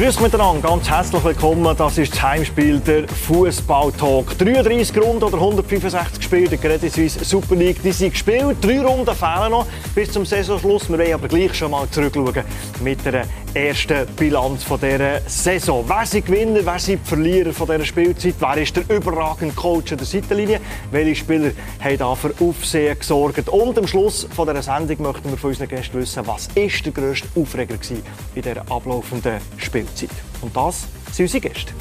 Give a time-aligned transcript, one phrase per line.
[0.00, 1.76] Grüß miteinander, ganz herzlich willkommen.
[1.76, 4.38] Das ist das Heimspiel der Fußball-Talk.
[4.38, 7.82] 33 Runden oder 165 Spiele der Credit Suisse Super League.
[7.82, 8.56] Die sind gespielt.
[8.62, 10.88] Drei Runden fehlen noch bis zum Saisonschluss.
[10.88, 12.44] Wir wollen aber gleich schon mal zurückschauen
[12.82, 15.84] mit der ersten Bilanz von dieser Saison.
[15.86, 18.34] Wer sind Gewinner, wer sind die Verlierer von dieser Spielzeit?
[18.38, 20.60] Wer ist der überragende Coach an der Seitenlinie?
[20.90, 21.50] Welche Spieler
[21.80, 23.48] haben da für Aufsehen gesorgt?
[23.48, 26.92] Und am Schluss von dieser Sendung möchten wir von unseren Gästen wissen, was ist der
[26.92, 27.76] grösste Aufreger
[28.34, 30.10] in dieser ablaufenden Spielzeit?
[30.42, 31.72] Und das sind unsere Gäste.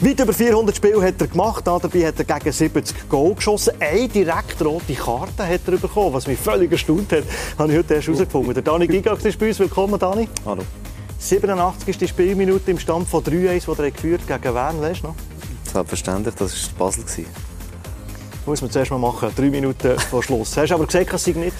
[0.00, 1.66] Weit über 400 Spiele hat er gemacht.
[1.66, 3.72] Dabei hat er gegen 70 Goal geschossen.
[3.80, 7.24] Eine direkt rote Karte hat er bekommen, was mich völlig erstaunt hat.
[7.58, 8.54] Habe ich heute erst herausgefunden.
[8.54, 9.58] Der Dani Gigax ist bei uns.
[9.58, 10.28] Willkommen, Dani.
[10.46, 10.62] Hallo.
[11.18, 14.80] 87 ist die Spielminute im Stand von 3-1, die er geführt gegen Wern.
[14.80, 15.14] Weißt du noch?
[15.72, 17.24] Selbstverständlich, das war Basel.
[18.46, 20.56] Muss man zuerst mal machen, drei Minuten vor Schluss.
[20.56, 21.56] Hast du aber gesagt, es sei nicht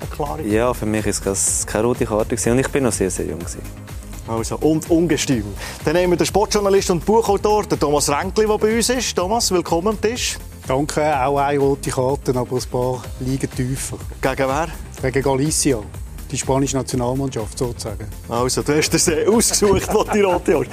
[0.00, 0.42] eine klare?
[0.42, 3.38] Ja, für mich war es keine rote Karte und ich war noch sehr, sehr jung.
[4.28, 5.44] Also, und ungestüm.
[5.86, 9.16] Dann haben wir den Sportjournalist und Buchautor, den Thomas Renkli, der bei uns ist.
[9.16, 10.36] Thomas, willkommen am Tisch.
[10.66, 13.96] Danke, auch eine rote Karte, aber ein paar liegen tiefer.
[14.20, 14.68] Gegen wer?
[15.00, 15.78] Gegen Galicia,
[16.30, 18.06] die spanische Nationalmannschaft sozusagen.
[18.28, 20.68] Also, du hast das ausgesucht, was die rote hast.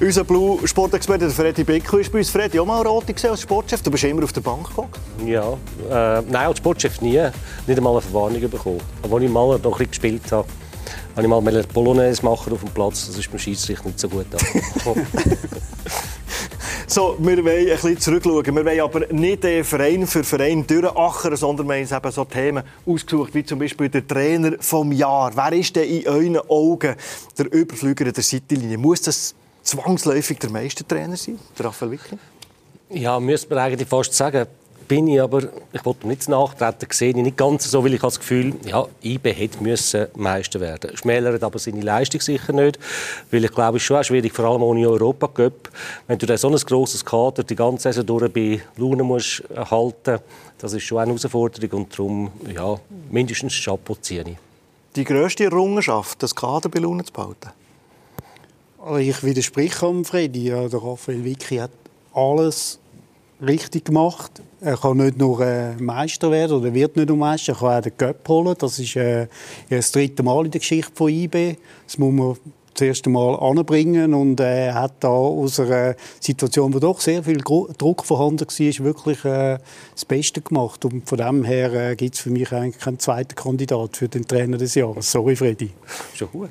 [0.00, 2.30] Unser Blue Sportexperte Freddy Bickel ist bei uns.
[2.30, 3.80] Freddy, auch mal rote gesehen als Sportchef?
[3.80, 4.90] Du bist immer auf der Bank gekommen.
[5.24, 5.52] Ja,
[5.88, 7.22] äh, nein, als Sportchef nie.
[7.66, 8.80] Nicht einmal eine Verwarnung bekommen.
[9.02, 10.48] Obwohl ich mal noch ein bisschen gespielt habe
[11.16, 13.06] habe ich mal eine Polonaise machen auf dem Platz.
[13.06, 14.26] Das ist beim Schiedsrichter nicht so gut
[16.88, 18.44] So, wir wollen ein bisschen zurückschauen.
[18.44, 22.24] Wir wollen aber nicht den Verein für Verein durchachern, sondern wir haben uns eben so
[22.24, 25.34] Themen ausgesucht, wie zum Beispiel der Trainer vom Jahr.
[25.34, 26.94] Wer ist denn in euren Augen
[27.36, 28.78] der Überflüger der Seitenlinie?
[28.78, 32.20] Muss das zwangsläufig der Meistertrainer sein, der Raphael Wickling?
[32.90, 34.46] Ja, müsste man eigentlich fast sagen
[34.88, 35.42] bin ich aber,
[35.72, 39.32] ich wollte nicht nachtreten, sehe ich nicht ganz so, weil ich das Gefühl, ja, IB
[39.32, 40.96] hätte müssen Meister werden.
[40.96, 42.78] Schmälert aber seine Leistung sicher nicht,
[43.30, 45.70] weil ich glaube, es ist schon auch schwierig, vor allem ohne Europa Cup,
[46.06, 50.20] wenn du dann so ein grosses Kader die ganze Saison durch bei Laune musst halten,
[50.58, 52.76] das ist schon eine Herausforderung und darum, ja,
[53.10, 54.36] mindestens Chapeau ziehe ich.
[54.96, 57.50] Die grösste Errungenschaft, das Kader bei Laune zu behalten?
[58.86, 60.48] Also ich widerspreche am Freddy.
[60.48, 61.72] Ja, der Raphael Vicky hat
[62.14, 62.78] alles
[63.42, 64.40] richtig gemacht.
[64.60, 67.82] Er kann nicht nur äh, Meister werden oder wird nicht nur Meister, er kann auch
[67.82, 68.54] den Cup holen.
[68.58, 69.28] Das ist äh,
[69.68, 71.56] das dritte Mal in der Geschichte von IB.
[71.86, 72.36] Das muss man
[72.76, 77.22] das erste Mal anbringen und er äh, hat da aus einer Situation, wo doch sehr
[77.22, 79.58] viel Druck vorhanden war, wirklich äh,
[79.94, 80.84] das Beste gemacht.
[80.84, 84.26] Und von dem her äh, gibt es für mich eigentlich keinen zweiten Kandidat für den
[84.26, 85.10] Trainer des Jahres.
[85.10, 85.70] Sorry, Freddy.
[86.14, 86.50] Schon gut.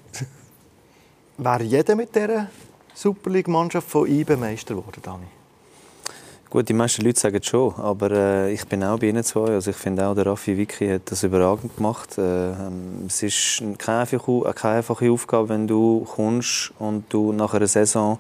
[1.38, 2.50] Wäre jeder mit dieser
[2.94, 5.35] Super League-Mannschaft von IB Meister geworden, Dani?
[6.56, 9.50] Gut, die meisten Leute sagen es schon, aber äh, ich bin auch bei Ihnen zwei.
[9.50, 12.18] Also ich finde auch, der Raffi Vicky hat das überragend gemacht.
[12.18, 12.52] Äh,
[13.06, 18.20] es ist keine einfache, keine einfache Aufgabe, wenn du kommst und du nach einer Saison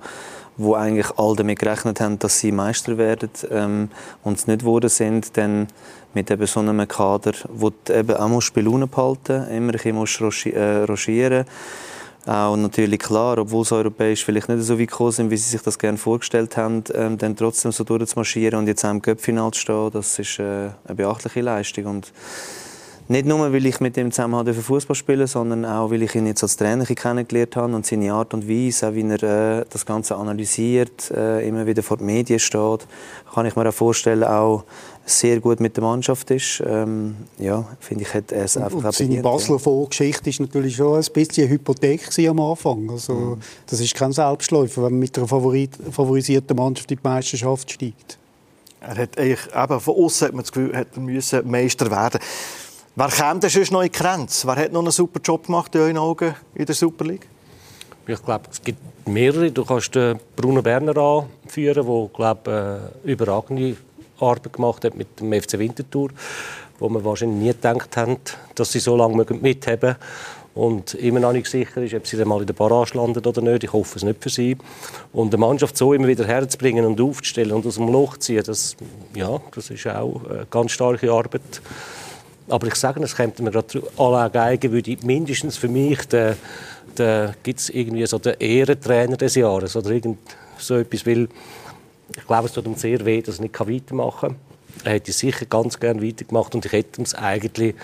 [0.57, 3.90] wo eigentlich alle damit gerechnet haben, dass sie Meister werden ähm,
[4.24, 5.68] und es nicht geworden sind, dann
[6.13, 9.95] mit eben so einem Kader, wo du eben auch musst behalten musst, immer ein bisschen
[9.95, 11.94] musst rochieren musst.
[12.25, 15.62] Auch natürlich klar, obwohl es europäisch vielleicht nicht so weit gekommen sind, wie sie sich
[15.62, 19.59] das gerne vorgestellt haben, ähm, dann trotzdem so durchzumarschieren und jetzt auch im Cup-Final zu
[19.59, 21.86] stehen, das ist äh, eine beachtliche Leistung.
[21.86, 22.12] Und
[23.08, 26.41] nicht nur, weil ich mit ihm zusammen Fußball spielen sondern auch, weil ich ihn jetzt
[26.41, 30.16] als Trainer kennengelernt habe und seine Art und Weise, auch wie er äh, das Ganze
[30.16, 32.88] analysiert, äh, immer wieder vor den Medien steht,
[33.31, 34.63] kann ich mir auch vorstellen, auch
[35.05, 36.63] sehr gut mit der Mannschaft ist.
[36.66, 40.97] Ähm, ja, finde ich, hat er es einfach und Seine Basler Vorgeschichte ist natürlich schon
[40.97, 42.89] ein bisschen eine Hypothek am Anfang.
[42.89, 43.41] Also, mhm.
[43.67, 48.17] Das ist kein Selbstläufer, wenn man mit einer favorisierten Mannschaft in die Meisterschaft steigt.
[48.81, 52.19] Er hat eigentlich, eben, von außen hat man das Gefühl, hat er müssen Meister werden
[52.97, 54.45] Wer käme denn sonst noch in Grenz?
[54.45, 57.27] Wer hat noch einen super Job gemacht in euren Augen in der Super League?
[58.07, 59.51] Ich glaube, es gibt mehrere.
[59.51, 63.75] Du kannst den Bruno Berner anführen, der glaube, äh, überragende
[64.19, 66.09] Arbeit gemacht hat mit dem FC Winterthur,
[66.79, 68.17] wo man wahrscheinlich nie gedacht haben,
[68.56, 69.95] dass sie so lange mithaben
[70.56, 73.41] und immer noch nicht sicher ist, ob sie dann mal in der Barrage landet oder
[73.41, 73.65] nicht.
[73.65, 74.57] Ich hoffe es nicht für sie.
[75.12, 78.77] Und die Mannschaft so immer wieder herzubringen und aufzustellen und aus dem Loch ziehen, das,
[79.13, 81.61] ja, das ist auch eine ganz starke Arbeit.
[82.47, 86.38] Aber ich sage, es kommt mir gerade alle Geigen, würde mindestens für mich der,
[86.97, 90.19] der gibt es irgendwie so den Ehrentrainer des Jahres oder irgend
[90.57, 91.27] so etwas, weil
[92.16, 94.36] ich glaube, es tut ihm sehr weh, dass er nicht weitermachen kann.
[94.84, 97.75] Er hätte sicher ganz gerne weitergemacht und ich hätte ihm es eigentlich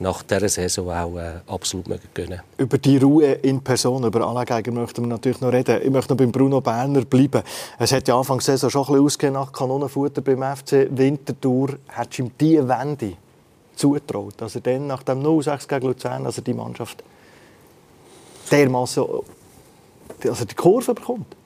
[0.00, 5.02] nach dieser Saison auch äh, absolut gönnen Über die Ruhe in Person, über Anlegeiger möchten
[5.02, 5.80] wir natürlich noch reden.
[5.82, 7.42] Ich möchte noch beim Bruno Berner bleiben.
[7.78, 11.78] Es hat ja Anfang der Saison schon ein bisschen ausgegeben nach Kanonenfutter beim FC Winterthur.
[11.88, 13.12] Hättest du ihm diese Wende
[13.74, 17.02] zutraut, dass er dann nach dem 0-6 gegen Luzern, dass er die Mannschaft
[18.50, 19.04] dermaßen
[20.24, 21.36] also die Kurve bekommt?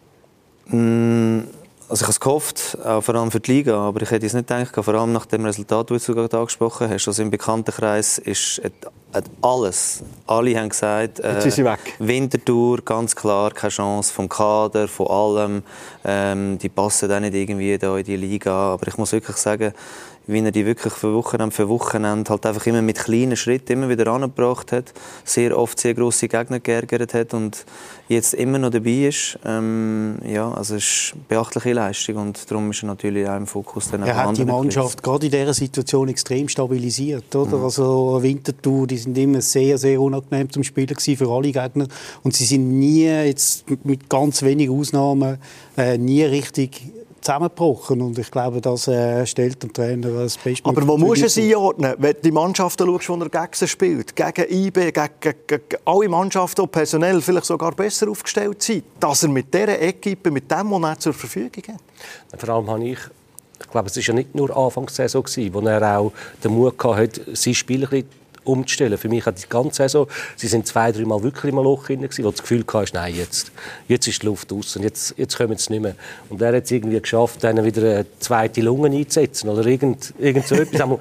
[0.67, 1.40] Mm,
[1.92, 4.32] also ich habe es gehofft, auch vor allem für die Liga, aber ich hätte es
[4.32, 7.06] nicht gedacht, vor allem nach dem Resultat, das du gerade angesprochen hast.
[7.06, 8.62] Also im Bekanntenkreis ist
[9.42, 11.34] alles, alle haben gesagt, äh,
[11.98, 15.62] Wintertour, ganz klar, keine Chance vom Kader, von allem.
[16.02, 18.72] Ähm, die passen auch nicht irgendwie da in die Liga.
[18.72, 19.74] Aber ich muss wirklich sagen,
[20.26, 23.88] wie er die wirklich für Wochenende für Wochenende halt einfach immer mit kleinen Schritten immer
[23.88, 24.92] wieder angebracht hat,
[25.24, 27.64] sehr oft sehr große Gegner geärgert hat und
[28.08, 29.38] jetzt immer noch dabei ist.
[29.44, 33.46] Ähm, ja, also es ist eine beachtliche Leistung und darum ist er natürlich auch im
[33.46, 33.90] Fokus.
[33.90, 35.02] Dann er hat die Mannschaft Clips.
[35.02, 37.56] gerade in dieser Situation extrem stabilisiert, oder?
[37.56, 37.64] Mhm.
[37.64, 41.86] Also Winterthur, die sind immer sehr, sehr unangenehm zum Spielen für alle Gegner
[42.22, 45.38] und sie sind nie jetzt mit ganz wenigen Ausnahmen
[45.76, 46.82] äh, nie richtig
[47.22, 50.70] zusammengebrochen und ich glaube, das äh, stellt den Trainer als Beispiel.
[50.70, 53.69] Aber wo muss er sie einordnen, wenn du die Mannschaften schaust, die er gegen sie
[53.69, 58.84] spielt, gegen IB, gegen, gegen, gegen alle Mannschaften, die personell vielleicht sogar besser aufgestellt sind,
[59.00, 62.40] dass er mit dieser Equipe, mit dem Monat zur Verfügung hat?
[62.40, 62.98] Vor allem habe ich
[63.60, 67.54] ich glaube, es war ja nicht nur Anfangssaison, wo er auch den Mut hatte, sein
[67.54, 68.98] Spiel ein bisschen umzustellen.
[68.98, 70.06] Für mich hat die ganze Saison,
[70.36, 73.52] sie sind zwei, drei Mal wirklich im Loch drin wo das Gefühl hatte, nein, jetzt,
[73.88, 75.94] jetzt ist die Luft aus und jetzt, jetzt kommen sie nicht mehr.
[76.28, 80.46] Und er hat es irgendwie geschafft, dann wieder eine zweite Lunge einzusetzen oder irgend, irgend
[80.46, 80.98] so etwas.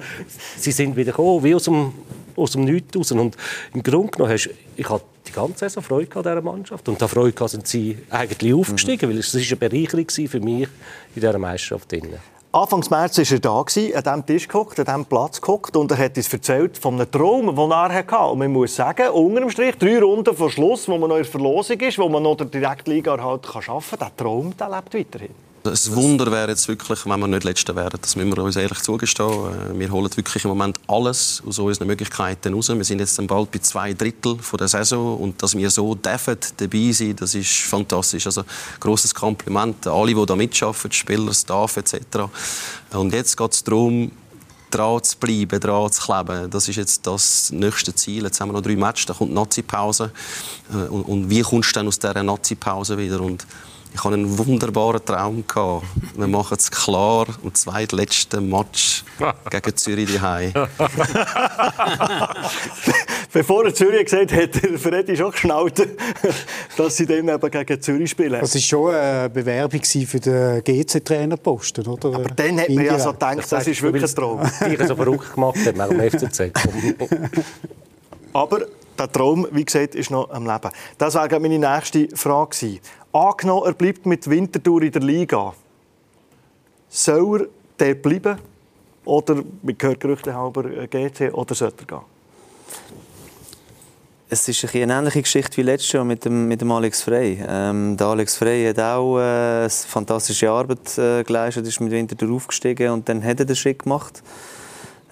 [0.56, 1.92] sie sind wieder gekommen, wie aus dem,
[2.36, 3.12] aus dem Nichts raus.
[3.12, 3.36] Und
[3.74, 6.88] im Grunde genommen hast ich hatte die ganze Saison Freude an dieser Mannschaft.
[6.88, 9.14] Und da Freude sind sie eigentlich aufgestiegen, mhm.
[9.14, 10.68] weil es eine Bereicherung für mich
[11.14, 11.92] in dieser Meisterschaft.
[11.92, 12.08] Drin.
[12.54, 15.96] Anfangs März war er da, an diesem Tisch gehockt, an diesem Platz gehockt und er
[15.96, 18.18] hat uns erzählt von einem Traum, den er hatte.
[18.18, 21.22] Und man muss sagen, unter dem Strich, drei Runden vor Schluss, wo man noch in
[21.22, 24.92] der Verlosung ist, wo man noch der Direktliga halt arbeiten kann, der Traum der lebt
[24.92, 25.51] weiterhin.
[25.64, 27.96] Ein Wunder wäre jetzt wirklich, wenn wir nicht Letzte wären.
[28.00, 29.30] Das müssen wir uns ehrlich zugestehen.
[29.30, 32.68] Äh, wir holen wirklich im Moment alles aus unseren Möglichkeiten raus.
[32.68, 36.90] Wir sind jetzt bald bei zwei Drittel der Saison und dass wir so dürfen, dabei
[36.90, 38.26] sein, das ist fantastisch.
[38.26, 38.42] Also
[38.80, 41.96] großes Kompliment an alle, die da mitschaffen, Spieler, Staff etc.
[42.92, 44.10] Und jetzt geht es darum,
[44.72, 46.50] dran zu bleiben, dran zu kleben.
[46.50, 48.24] Das ist jetzt das nächste Ziel.
[48.24, 50.10] Jetzt haben wir noch drei Matches, dann kommt die Nazi-Pause.
[50.72, 53.20] Äh, und, wie kommst du dann aus dieser Nazi-Pause wieder?
[53.20, 53.46] Und
[53.94, 55.44] ich hatte einen wunderbaren Traum.
[55.46, 55.84] Gehabt.
[56.16, 59.04] Wir machen es klar am zweitletzten Match
[59.50, 60.52] gegen Zürich daheim.
[63.32, 65.88] Bevor er Zürich gesagt hat, hat Freddy schon geschnallt,
[66.76, 68.40] dass sie dann eben gegen Zürich spielen.
[68.40, 72.14] Das war schon eine Bewerbung für den GC-Trainerposten, oder?
[72.14, 74.40] Aber dann hat man ja so gedacht, das, das ist wirklich ein Traum.
[74.68, 76.52] Die so verrückt gemacht hat, nach dem FCZ.
[78.34, 78.66] Aber
[79.06, 80.70] der Traum, wie gesagt, ist noch am Leben.
[80.98, 82.80] Das wäre meine nächste Frage gewesen.
[83.12, 85.54] Angenommen, er bleibt mit Winterthur in der Liga.
[86.88, 87.42] Soll
[87.78, 88.38] er dort bleiben?
[89.04, 92.12] Oder, wir hören Gerüchte halber, äh, GC, oder sollte er gehen?
[94.28, 97.42] Es ist eine ähnliche Geschichte wie letztes Jahr mit dem, mit dem Alex Frey.
[97.46, 102.92] Ähm, der Alex Frey hat auch äh, fantastische Arbeit äh, geleistet, ist mit Winterthur aufgestiegen
[102.92, 104.22] und dann hat er den Schritt gemacht.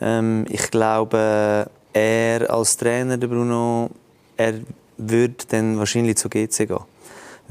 [0.01, 3.91] Ähm, ich glaube, er als Trainer, der Bruno,
[4.37, 4.55] er
[4.97, 6.79] würde dann wahrscheinlich zu GC gehen.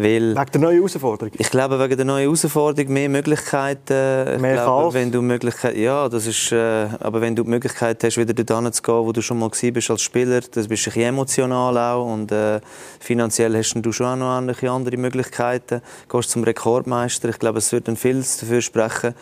[0.02, 1.34] Weil, wegen der neuen Herausforderung?
[1.38, 4.36] Ich glaube, wegen der neuen Herausforderung mehr Möglichkeiten.
[4.36, 8.02] Ich mehr glaube, wenn du Möglichkeit, Ja, das ist, äh, aber wenn du die Möglichkeit
[8.06, 10.92] hast, wieder dorthin zu gehen, wo du schon mal bist als Spieler, das bist du
[10.92, 12.62] ein emotional auch und äh,
[13.02, 15.82] finanziell hast du schon auch noch andere Möglichkeiten.
[16.08, 17.28] Du gehst zum Rekordmeister.
[17.28, 19.14] Ich glaube, es wird dann viel dafür sprechen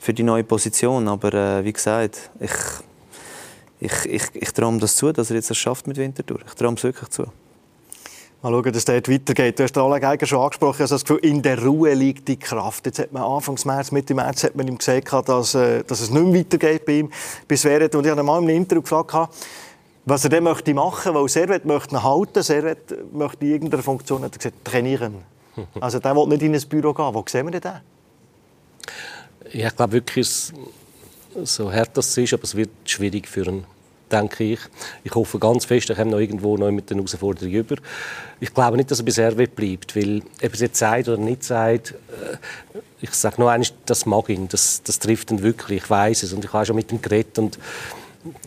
[0.00, 1.06] für die neue Position.
[1.06, 2.50] Aber äh, wie gesagt, ich,
[3.80, 6.40] ich, ich, ich traue das zu, dass er jetzt das schafft mit Winterthur.
[6.46, 7.24] Ich traue es wirklich zu.
[8.42, 9.58] Mal schauen, dass es dort weitergeht.
[9.58, 12.84] Du hast alle Geiger schon angesprochen, also das Gefühl, in der Ruhe liegt die Kraft.
[12.84, 16.10] Jetzt hat man Anfangs März, Mitte März hat man ihm gesagt, dass, äh, dass es
[16.10, 17.10] nicht mehr weitergeht bei ihm.
[17.48, 19.30] Bis während, und ich habe ihn mal in einem Interview gefragt,
[20.04, 24.34] was er dann möchte machen, weil Servet möchte ihn halten, Servet möchte irgendeine Funktion, hat
[24.34, 25.16] er gesagt, trainieren.
[25.80, 27.14] Also der will nicht in ein Büro gehen.
[27.14, 27.80] Wo sehen wir denn den?
[29.52, 30.52] Ja, ich glaube wirklich,
[31.42, 33.64] so hart das ist, aber es wird schwierig für ihn
[34.10, 34.60] denke ich.
[35.02, 37.76] Ich hoffe ganz fest, er kommt noch irgendwo noch mit den Herausforderungen über.
[38.40, 41.42] Ich glaube nicht, dass er bisher bleibt, weil ob er es jetzt sagt oder nicht
[41.42, 42.36] sagt, äh,
[43.00, 46.32] ich sage noch einmal, das mag ihn, das, das trifft ihn wirklich, ich weiß es
[46.32, 47.58] und ich habe schon mit ihm geredet und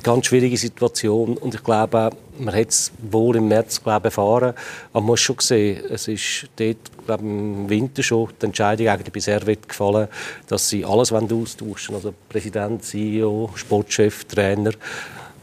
[0.03, 1.37] ganz schwierige Situation.
[1.37, 4.53] Und ich glaube, man hat es wohl im März glaube erfahren,
[4.91, 9.11] aber man muss schon sehen, es ist dort glaube, im Winter schon die Entscheidung eigentlich
[9.11, 10.07] bei Servet gefallen,
[10.47, 14.71] dass sie alles austauschen wollen, also Präsident, CEO, Sportchef, Trainer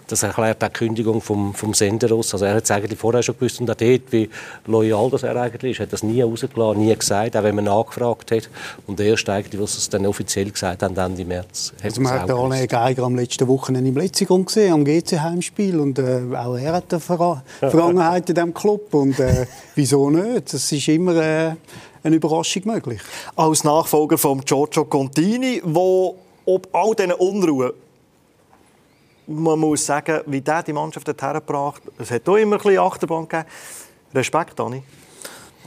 [0.07, 2.33] das erklärt auch die Kündigung vom, vom Senderos.
[2.35, 4.29] Also er hat es eigentlich vorher schon gewusst und auch dort, wie
[4.67, 8.31] loyal das er eigentlich ist, hat das nie rausgelassen, nie gesagt, auch wenn man nachgefragt
[8.31, 8.51] hat.
[8.87, 11.73] Und erst eigentlich, was es dann offiziell gesagt haben, Ende März.
[11.83, 16.23] Also man hat Arne Geiger am letzten Wochenende im Letzigrund gesehen, am GC-Heimspiel und äh,
[16.37, 20.53] auch er hat eine Ver Vergangenheit in diesem Club und äh, wieso nicht?
[20.53, 21.55] Das ist immer äh,
[22.03, 23.01] eine Überraschung möglich.
[23.37, 27.73] Als Nachfolger von Giorgio Contini, wo ob all diesen Unruhen
[29.27, 31.93] man muss sagen, wie der die Mannschaft hergebracht hat.
[31.99, 33.49] Es hat auch immer ein bisschen Achterbahn gegeben.
[34.15, 34.83] Respekt, Dani.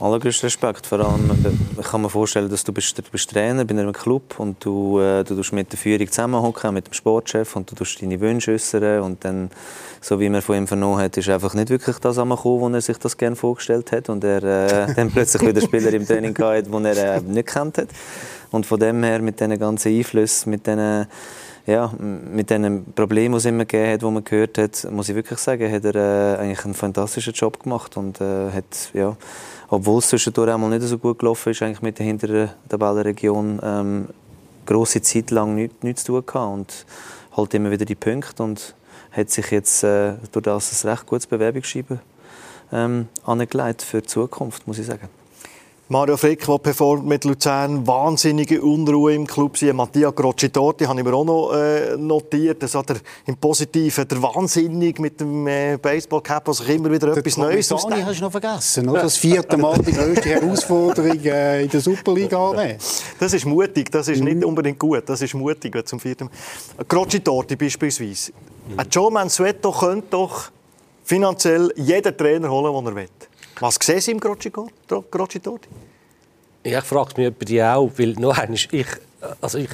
[0.00, 0.86] Allergrößten Respekt.
[0.86, 1.28] Vor allem,
[1.76, 5.00] ich kann mir vorstellen, dass du bist, du bist Trainer bei einem Club und du,
[5.00, 9.02] äh, du mit der Führung zusammenhocken, mit dem Sportchef und du tust deine Wünsche äußern
[9.02, 9.50] und dann,
[10.00, 12.80] so wie man von ihm vernommen hat, ist einfach nicht wirklich das gekommen, wo er
[12.80, 16.70] sich das gerne vorgestellt hat und er äh, dann plötzlich wieder Spieler im Training hatte,
[16.70, 17.88] die er äh, nicht kennt hat.
[18.52, 21.08] Und von dem her, mit diesen ganzen Einflüssen, mit diesen
[21.68, 25.14] ja, mit den Problemen, die es immer gegeben hat, die man gehört hat, muss ich
[25.14, 29.14] wirklich sagen, hat er äh, eigentlich einen fantastischen Job gemacht und äh, hat, ja,
[29.68, 34.08] obwohl es zwischendurch einmal nicht so gut gelaufen ist, eigentlich mit der hinteren Tabellenregion ähm,
[34.64, 36.86] große Zeit lang nichts, nichts zu tun gehabt und
[37.36, 38.74] halt immer wieder die Punkte und
[39.12, 42.00] hat sich jetzt äh, durch das ein recht gutes Bewerbungsschreiben
[42.72, 45.10] ähm, angelegt für die Zukunft, muss ich sagen.
[45.90, 49.56] Mario Frick, der performt mit Luzern, wahnsinnige Unruhe im Club.
[49.56, 52.62] Sie Mattia Crocitorti habe ich mir auch noch äh, notiert.
[52.62, 57.06] Das hat er im Positiven, der wahnsinnig mit dem äh, Baseball-Cap, was sich immer wieder
[57.06, 58.04] der etwas Neues ausdenkt.
[58.04, 59.00] hast du noch vergessen, oder?
[59.00, 62.52] Das vierte Mal die größte Herausforderung äh, in der Superliga.
[63.18, 64.24] Das ist mutig, das ist mhm.
[64.26, 65.04] nicht unbedingt gut.
[65.06, 66.84] Das ist mutig zum vierten Mal.
[66.84, 68.32] Crocitorti beispielsweise.
[68.32, 68.82] Mhm.
[68.90, 70.50] Joe Mansueto könnte doch
[71.02, 73.08] finanziell jeden Trainer holen, den er will.
[73.60, 75.68] Was sehen Sie im Crocitorti?
[76.64, 78.86] Ja, ich frage mich über die auch, weil noch einmal, ich,
[79.40, 79.70] also ich,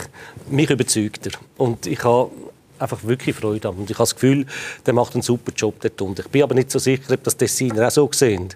[0.49, 1.33] mich überzeugt er.
[1.57, 2.31] Und ich habe
[2.79, 3.77] einfach wirklich Freude an.
[3.77, 4.47] Und ich habe das Gefühl,
[4.85, 6.21] der macht einen super Job dort unten.
[6.21, 8.49] Ich bin aber nicht so sicher, ob das Designer auch so sehen.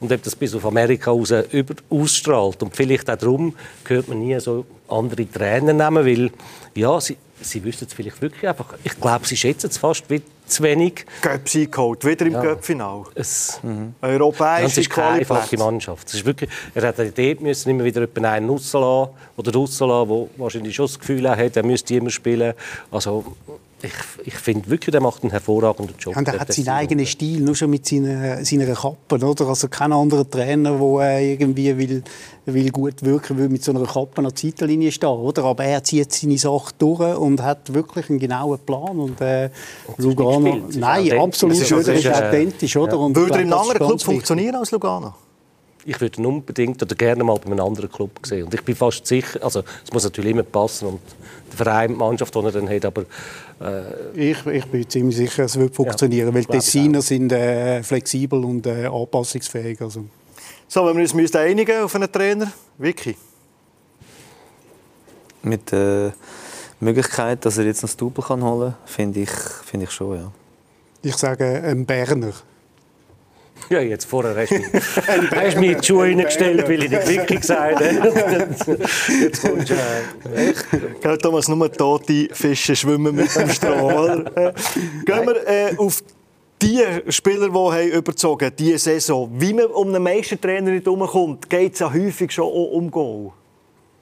[0.00, 2.62] Und ob das bis auf Amerika raus über, ausstrahlt.
[2.62, 6.30] Und vielleicht auch darum hört man nie so andere Trainer nehmen, weil
[6.74, 8.74] ja, sie, sie wüssten es vielleicht wirklich einfach.
[8.84, 11.04] Ich glaube, sie schätzen es fast wie zu wenig.
[11.20, 12.40] Göpsi geholt, wieder im ja.
[12.40, 13.04] Göppfinal.
[13.14, 13.94] Es, mhm.
[14.00, 16.08] Europäische ist keine einfache Mannschaft.
[16.08, 20.74] Es ist wirklich, er hat dort müssen immer wieder einen rauslassen oder rauslassen, der wahrscheinlich
[20.74, 22.54] schon das Gefühl hat, er müsste immer spielen.
[22.90, 23.36] Also
[23.82, 23.92] ich,
[24.24, 26.16] ich finde wirklich, der macht einen hervorragenden Job.
[26.16, 29.16] Und er hat seinen eigenen Stil, nur schon mit seiner, seiner Kappe.
[29.16, 29.46] Oder?
[29.46, 32.02] Also kein anderer Trainer, der äh, irgendwie will,
[32.46, 35.10] will gut wirken will, mit so einer Kappe an der Seitenlinie stehen.
[35.10, 35.44] Oder?
[35.44, 38.98] Aber er zieht seine Sache durch und hat wirklich einen genauen Plan.
[38.98, 39.50] Und, äh,
[39.98, 42.76] Lugano, nein, absolut, ist, ist, ist authentisch.
[42.76, 42.92] Oder?
[42.92, 42.98] Ja.
[42.98, 45.14] Und Würde er in einem anderen Club funktionieren als Lugano?
[45.86, 48.44] ich würde ihn unbedingt oder gerne mal bei einem anderen Club sehen.
[48.44, 51.00] Und ich bin fast sicher, also es muss natürlich immer passen und
[51.52, 53.04] der Verein, die Mannschaft, die er dann hat, aber...
[53.60, 57.82] Äh, ich, ich bin ziemlich sicher, es wird funktionieren, ja, weil die Designer sind äh,
[57.82, 59.80] flexibel und äh, anpassungsfähig.
[59.80, 60.04] Also.
[60.68, 63.16] So, wenn wir uns müssen einigen auf einen Trainer, Vicky?
[65.42, 66.12] Mit der
[66.80, 70.32] Möglichkeit, dass er jetzt noch das Double holen kann, finde ich, find ich schon, ja.
[71.02, 72.32] Ich sage ein Berner.
[73.68, 74.56] Ja, jetzt vorher hast du,
[75.36, 77.84] hast du mir in die Schuhe hineingestellt, weil ich nicht wirklich gesagt habe.
[79.20, 84.24] jetzt kommst du äh, Thomas, nur tote Fische schwimmen mit dem Strom.
[85.04, 86.02] Gehen wir äh, auf
[86.62, 89.30] die Spieler, die haben überzogen diese Saison.
[89.34, 93.32] Wie man um einen Meistertrainer nicht herumkommt, geht es ja häufig schon um Goal.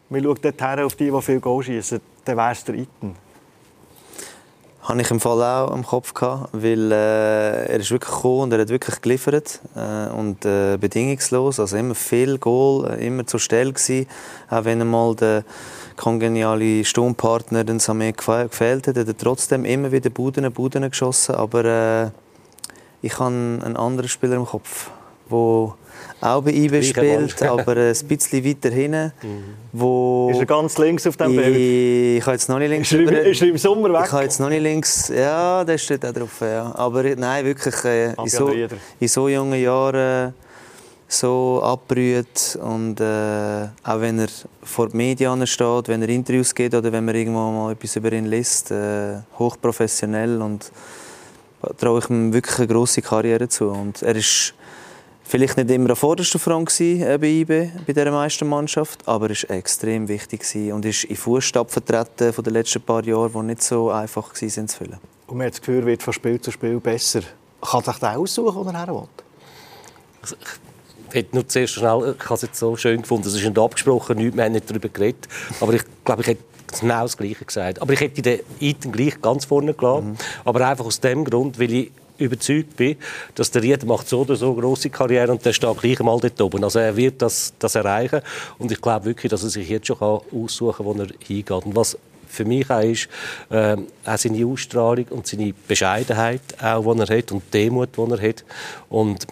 [0.08, 2.00] Man schaut dort her auf die, die viel Goal schießen.
[2.24, 3.23] Dann wäre es der Iten
[4.84, 8.52] habe ich im Fall auch am Kopf gehabt, weil äh, er ist wirklich gekommen und
[8.52, 13.40] er hat wirklich geliefert äh, und äh, bedingungslos, also immer viel Goal, äh, immer zur
[13.40, 14.06] Stelle gewesen,
[14.50, 15.44] auch wenn einmal der
[15.96, 21.64] kongeniale Sturmpartner den Samé gefehlt hat, hat er trotzdem immer wieder Buden, Buden geschossen, aber
[21.64, 22.10] äh,
[23.00, 24.90] ich habe einen anderen Spieler im Kopf,
[25.30, 25.74] der
[26.20, 29.12] auch bei IB spielt, aber ein bisschen weiter hinten.
[29.22, 29.44] Mhm.
[29.72, 31.56] Wo ist er ganz links auf dem Bild?
[31.56, 32.92] Ich, ich habe jetzt noch nicht links.
[32.92, 34.04] Ist er, ist er im Sommer weg?
[34.06, 35.08] Ich habe jetzt noch nicht links.
[35.08, 36.40] Ja, der steht auch drauf.
[36.40, 36.72] Ja.
[36.74, 40.32] Aber nein, wirklich äh, in, so, in so jungen Jahren
[41.08, 44.28] so abbrüht und äh, auch wenn er
[44.62, 48.12] vor den Medien steht, wenn er Interviews gibt oder wenn man irgendwo mal etwas über
[48.12, 50.72] ihn liest, äh, hochprofessionell und
[51.78, 54.54] traue ich ihm wirklich eine grosse Karriere zu und er ist
[55.24, 59.56] vielleicht nicht immer an vorderster Front äh, bei IB, bei dieser Meistermannschaft, aber er war
[59.56, 63.90] extrem wichtig und ist in Fußstapfen vertreten von den letzten paar Jahren, die nicht so
[63.90, 64.98] einfach waren zu füllen.
[65.26, 67.22] Und man hat das Gefühl, wird von Spiel zu Spiel besser.
[67.60, 69.08] Kann sich der aussuchen, wo er her will?
[70.20, 70.36] Also,
[71.08, 73.58] ich hätte nur zuerst schnell, ich habe es jetzt so schön gefunden, es ist nicht
[73.58, 75.28] abgesprochen, nichts, wir haben nicht darüber geredet,
[75.60, 76.44] aber ich glaube, ich hätte
[76.80, 77.80] genau das Gleiche gesagt.
[77.80, 80.10] Aber ich hätte den Eiten gleich ganz vorne gelassen.
[80.10, 80.16] Mhm.
[80.44, 82.96] Aber einfach aus dem Grund, weil ich überzeugt bin,
[83.34, 86.18] dass der Rieder macht so oder so eine grosse Karriere und der steht gleich mal
[86.20, 86.62] dort oben.
[86.64, 88.20] Also er wird das, das erreichen
[88.58, 91.50] und ich glaube wirklich, dass er sich jetzt schon aussuchen kann, wo er hingeht.
[91.50, 93.08] Und was für mich auch ist,
[93.50, 98.00] äh, auch seine Ausstrahlung und seine Bescheidenheit, auch, die er hat und die Demut, die
[98.00, 98.44] er hat.
[98.88, 99.26] Und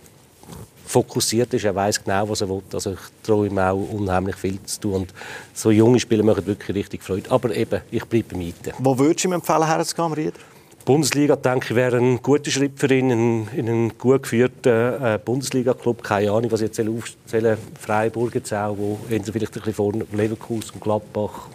[0.92, 2.62] fokussiert ist, er weiß genau, was er will.
[2.72, 4.94] Also ich traue ihm auch unheimlich viel zu tun.
[4.94, 5.14] Und
[5.54, 7.30] so junge Spieler machen wirklich richtig Freude.
[7.30, 8.72] Aber eben, ich bleibe Miete.
[8.78, 10.51] Wo würdest du ihm empfehlen, herzugehen, Rieder?
[10.84, 15.18] Bundesliga, denke ich, wäre ein guter Schritt für ihn, in, in einen gut geführten äh,
[15.24, 16.02] Bundesliga-Club.
[16.02, 20.80] Keine Ahnung, was ich jetzt aufzählen Freiburg jetzt auch, wo vielleicht ein bisschen vorne, Leverkusen,
[20.80, 21.48] Gladbach.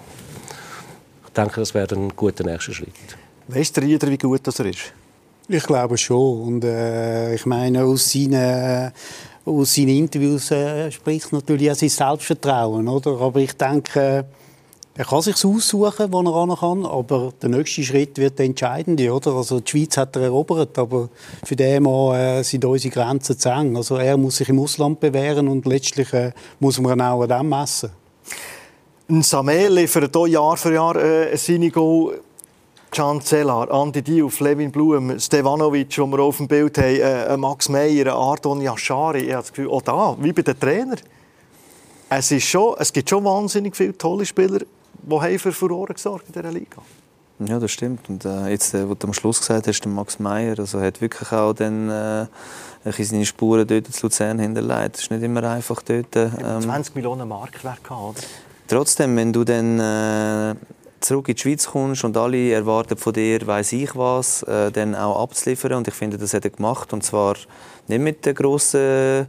[1.26, 2.94] Ich denke, das wäre ein guter nächster Schritt.
[3.50, 4.94] Weißt du, Rieder, wie gut das er ist?
[5.50, 6.42] Ich glaube schon.
[6.42, 8.92] Und äh, ich meine, aus seinen,
[9.46, 12.88] aus seinen Interviews äh, spricht natürlich auch sein Selbstvertrauen.
[12.88, 13.20] Oder?
[13.20, 14.26] Aber ich denke,
[14.98, 19.14] er kann sich aussuchen, wo er ran kann, aber der nächste Schritt wird der entscheidende,
[19.14, 19.34] oder?
[19.34, 21.10] Also die Schweiz hat er erobert, aber
[21.44, 23.78] für den Mann äh, sind unsere Grenzen zu eng.
[23.78, 27.48] Also er muss sich im Ausland bewähren und letztlich äh, muss man auch an dem
[27.48, 27.92] messen.
[29.08, 32.20] Ein Samel liefert hier Jahr für Jahr äh, seine Goal.
[32.90, 37.70] Can Zellar, Andi Diouf, Levin Blum, Stevanovic, die wir auf dem Bild haben, äh, Max
[37.70, 39.26] Meyer, Ardon Yashari.
[39.26, 40.98] Ich habe das Gefühl, auch da, wie bei den Trainern.
[42.10, 44.62] Es, ist schon, es gibt schon wahnsinnig viele tolle Spieler,
[45.10, 46.82] die haben für Furore gesorgt in dieser Liga.
[47.40, 48.10] Ja, das stimmt.
[48.10, 51.02] Und äh, jetzt, äh, was du am Schluss gesagt hast, der Max Meyer, also hat
[51.02, 52.26] wirklich auch dann, äh,
[53.04, 54.96] seine Spuren dort zu Luzern hinterlegt.
[54.96, 56.16] Es ist nicht immer einfach dort.
[56.16, 58.28] Ähm, 20 Millionen Marktwert gehabt, oder?
[58.68, 60.56] Trotzdem, wenn du dann äh,
[61.00, 64.96] zurück in die Schweiz kommst und alle erwarten von dir, weiß ich was, äh, dann
[64.96, 65.74] auch abzuliefern.
[65.74, 66.92] Und ich finde, das hat er gemacht.
[66.92, 67.36] Und zwar
[67.88, 69.28] nicht mit der grossen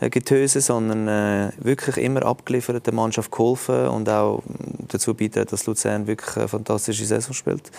[0.00, 4.42] Getöse, sondern äh, wirklich immer abgeliefert, der Mannschaft geholfen und auch
[4.88, 7.70] dazu beitragen, dass Luzern wirklich eine fantastische Saison spielt.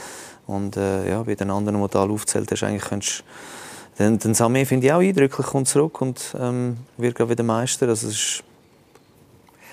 [0.48, 3.24] Und äh, ja, bei den anderen, die du aufzählt hast, eigentlich könntest
[4.00, 7.88] den, den Samir finde ich auch eindrücklich, kommt zurück und ähm, wird gerade wieder Meister.
[7.88, 8.44] Also es ist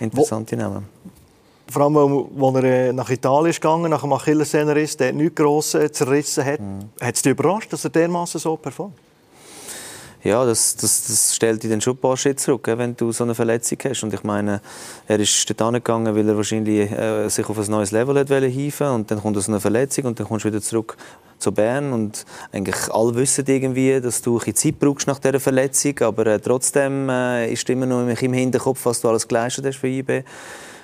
[0.00, 0.86] interessante Namen.
[1.70, 5.82] Vor allem, als er äh, nach Italien ist gegangen, nach dem Achillessehnenriss, der nichts Grosses
[5.82, 6.60] äh, zerrissen hat.
[6.60, 6.90] Mhm.
[7.00, 8.94] Hat es dich überrascht, dass er dermaßen so performt?
[10.24, 13.24] Ja, das, das, das stellt dich dann schon ein paar Schritte zurück, wenn du so
[13.24, 14.02] eine Verletzung hast.
[14.02, 14.62] Und ich meine,
[15.06, 18.88] er ist dort angegangen, weil er wahrscheinlich äh, sich auf ein neues Level hat hieven
[18.88, 20.96] und dann kommt so eine Verletzung und dann kommst du wieder zurück
[21.38, 25.98] zu Bern und eigentlich alle wissen irgendwie, dass du ein Zeit brauchst nach dieser Verletzung,
[26.00, 29.88] aber äh, trotzdem äh, ist immer noch im Hinterkopf, was du alles geleistet hast für
[29.88, 30.22] IB.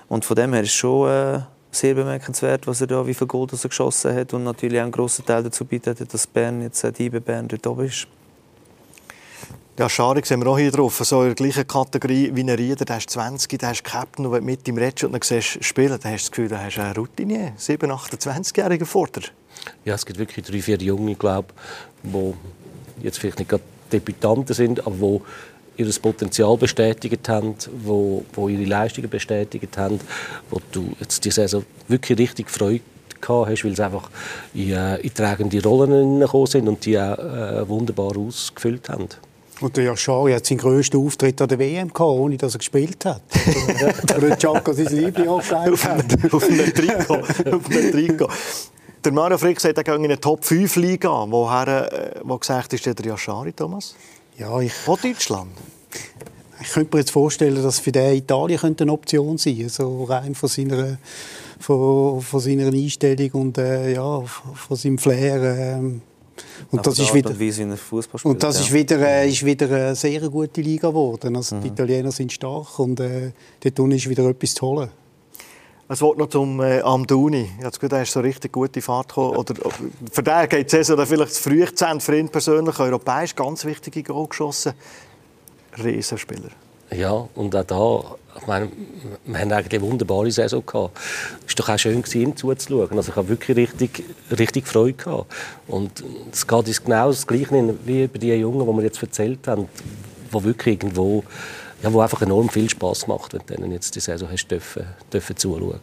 [0.09, 3.27] Und von dem her ist es schon äh, sehr bemerkenswert, was er da, wie viel
[3.27, 6.85] Gold er geschossen hat und natürlich auch einen grossen Teil dazu beiträgt, dass Bern jetzt
[6.85, 8.07] äh, die IB Bern dort oben ist.
[9.81, 11.01] Ja, Scharik sind wir auch hier drauf.
[11.03, 12.85] So in der gleichen Kategorie wie ein Rieder.
[12.85, 15.65] Der ist 20, der ist Captain und wenn du mit ihm redest und dann siehst
[15.65, 17.53] spielen, dann hast du das Gefühl, da hast du einen Routinier.
[17.57, 19.23] 7, 28-jähriger Vorder.
[19.87, 21.55] Ja, es gibt wirklich drei, vier Junge, glaube
[22.03, 22.35] die
[23.03, 24.97] jetzt vielleicht nicht gerade Debütanten sind, aber
[25.79, 29.99] die ihr Potenzial bestätigt haben, wo, wo ihre Leistungen bestätigt haben,
[30.51, 32.83] wo du jetzt die Saison wirklich richtig Freude
[33.27, 34.11] hast, weil sie einfach
[34.53, 39.09] in, äh, in tragende Rollen gekommen sind und die auch äh, wunderbar ausgefüllt haben.
[39.61, 43.05] Und der Yashari hat seinen grössten Auftritt an der WM gehabt, ohne dass er gespielt
[43.05, 43.23] hat.
[44.23, 46.33] der Chaka sein Liebling aufgelegt hat.
[46.33, 47.15] Auf einem Trikot.
[47.15, 48.29] auf einem Trikot.
[49.05, 51.27] Der Mario Frick sagt, er geht in eine Top-5-Liga.
[51.29, 53.95] Woher, äh, wo gesagt ist der Yashari, Thomas?
[54.39, 54.73] Ja, ich...
[54.87, 55.51] Wo Deutschland?
[56.63, 59.71] Ich könnte mir jetzt vorstellen, dass für den Italien eine Option sein könnte.
[59.71, 60.99] So rein von seiner,
[61.59, 65.43] von, von seiner Einstellung und äh, ja, von seinem Flair.
[65.43, 66.01] Äh,
[66.71, 70.61] und das, ist wieder, und, und das ist wieder, äh, ist wieder eine sehr gute
[70.61, 71.37] Liga geworden.
[71.37, 71.63] Also mhm.
[71.63, 74.91] Die Italiener sind stark und äh, dort ist wieder etwas zu holen.
[75.89, 77.51] Ein Wort noch zum äh, Amduni.
[77.59, 79.37] Ich habe das ist so richtig gute Fahrt gekommen.
[79.37, 79.55] Oder,
[80.13, 82.79] für den geht die Saison vielleicht zu früh zu Ende, für ihn persönlich.
[82.79, 84.73] Europäisch ganz wichtige Goal geschossen.
[85.83, 86.51] Riesenspieler.
[86.93, 88.69] Ja, und auch da, ich meine,
[89.25, 90.99] wir haben eigentlich eine wunderbare Saison gehabt.
[91.47, 92.97] Es war doch auch schön, ihm zuzuschauen.
[92.97, 94.05] Also ich habe wirklich richtig,
[94.37, 95.33] richtig Freude gehabt.
[95.69, 99.47] Und es geht uns genau das Gleiche wie bei den Jungen, die wir jetzt erzählt
[99.47, 99.69] haben,
[100.33, 101.23] die wirklich irgendwo,
[101.83, 104.85] ja, wo einfach enorm viel Spaß macht, wenn du denen jetzt die Saison hast dürfen,
[105.13, 105.81] dürfen zuschauen.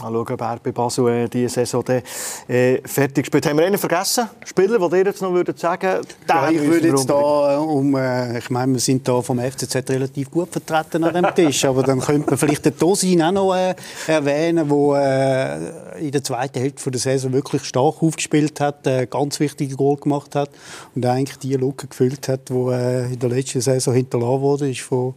[0.00, 2.02] Mal schauen, ob er bei Basel äh, diese Saison dann,
[2.48, 3.46] äh, fertig spielt.
[3.46, 4.28] Haben wir einen vergessen?
[4.44, 8.50] Spieler, die dir jetzt noch würden sagen ja, Ich würde jetzt da, um, äh, ich
[8.50, 12.30] meine, wir sind da vom FCZ relativ gut vertreten an dem Tisch, aber dann könnte
[12.30, 13.74] man vielleicht den Tosin auch noch äh,
[14.06, 19.38] erwähnen, der äh, in der zweiten Hälfte der Saison wirklich stark aufgespielt hat, äh, ganz
[19.40, 20.50] wichtige Goal gemacht hat
[20.94, 24.80] und eigentlich die Lücke gefüllt hat, die äh, in der letzten Saison hinterlassen wurde, ist
[24.80, 25.12] von äh,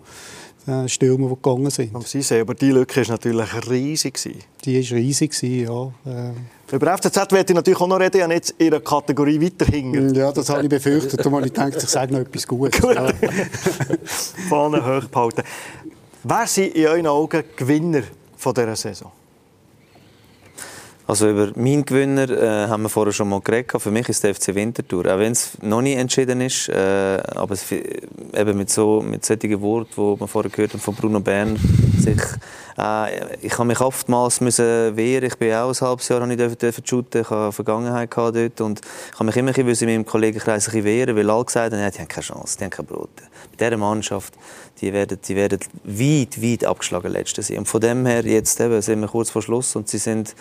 [0.88, 1.96] Stürmer, die gegangen sind.
[1.96, 4.20] Am Sisé, aber die Lücke war natürlich riesig.
[4.64, 5.92] Die war riesig, ja.
[6.06, 6.76] Äh.
[6.76, 10.14] Über FCZ werde ich natürlich auch noch reden, ja jetzt in der Kategorie weiterhin.
[10.16, 11.24] Ja, das habe ich befürchtet.
[11.24, 12.82] Habe ich gedacht, ich sage noch etwas Gutes.
[12.82, 12.96] Gut.
[12.96, 13.08] Ja.
[14.50, 15.44] Fahne hochbehalten.
[16.24, 18.04] Wer sind in euren Augen Gewinner
[18.38, 19.12] von dieser Saison?
[21.06, 23.82] Also über meinen Gewinner äh, haben wir vorher schon mal geredet.
[23.82, 25.06] Für mich ist der FC Winterthur.
[25.06, 29.60] Auch wenn es noch nicht entschieden ist, äh, aber es, eben mit so mit solchen
[29.60, 31.60] Worten, die man vorher gehört haben von Bruno Bern,
[32.00, 32.22] sich,
[32.78, 35.26] äh, ich habe mich oftmals müssen wehren.
[35.26, 37.22] Ich bin auch ein halbes Jahr nicht dürfen shooten.
[37.22, 40.70] Ich habe Vergangenheit gehabt dort und ich habe mich immer ein bisschen in meinem Kollegenkreis
[40.70, 43.10] ein wehren, weil alle gesagt haben, ja, die haben keine Chance, die haben kein Brot.
[43.58, 44.36] Bei dieser Mannschaft,
[44.80, 47.60] die werden, die werden weit, weit abgeschlagen letztes Jahr.
[47.60, 50.34] Und von dem her jetzt eben sind wir kurz vor Schluss und sie sind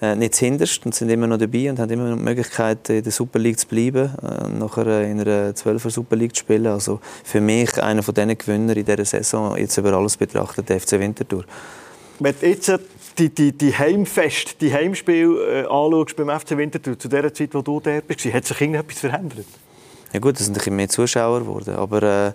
[0.00, 3.02] äh, nicht hinterst und sind immer noch dabei und haben immer noch die Möglichkeit, in
[3.02, 6.66] der Super League zu bleiben, äh, nachher in einer 12er Super League zu spielen.
[6.66, 10.80] Also für mich einer von diesen Gewinner in dieser Saison, jetzt über alles betrachtet, der
[10.80, 11.44] FC Winterthur.
[12.20, 12.72] Wenn jetzt
[13.18, 17.62] die, die, die Heimfest, die Heimspiel äh, anschaust beim FC Winterthur, zu der Zeit, wo
[17.62, 19.46] du dort warst, hat sich irgendetwas verändert?
[20.10, 22.32] Ja gut, es sind ein mehr Zuschauer geworden, aber äh,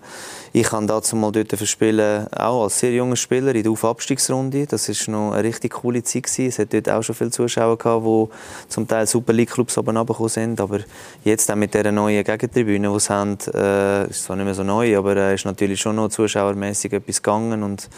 [0.52, 4.68] ich habe dazu mal dort verspielen, auch als sehr junger Spieler in der Aufabstiegsrunde.
[4.68, 6.50] Das ist noch eine richtig coole Zeit gewesen.
[6.50, 8.28] Es hat dort auch schon viele Zuschauer gehabt, die
[8.70, 10.82] zum Teil Super League Clubs oben runtergekommen sind, aber
[11.24, 14.64] jetzt auch mit dieser neuen Gegentribüne, die sie haben, äh, ist zwar nicht mehr so
[14.64, 17.90] neu, aber äh, ist natürlich schon noch zuschauermäßig etwas gegangen und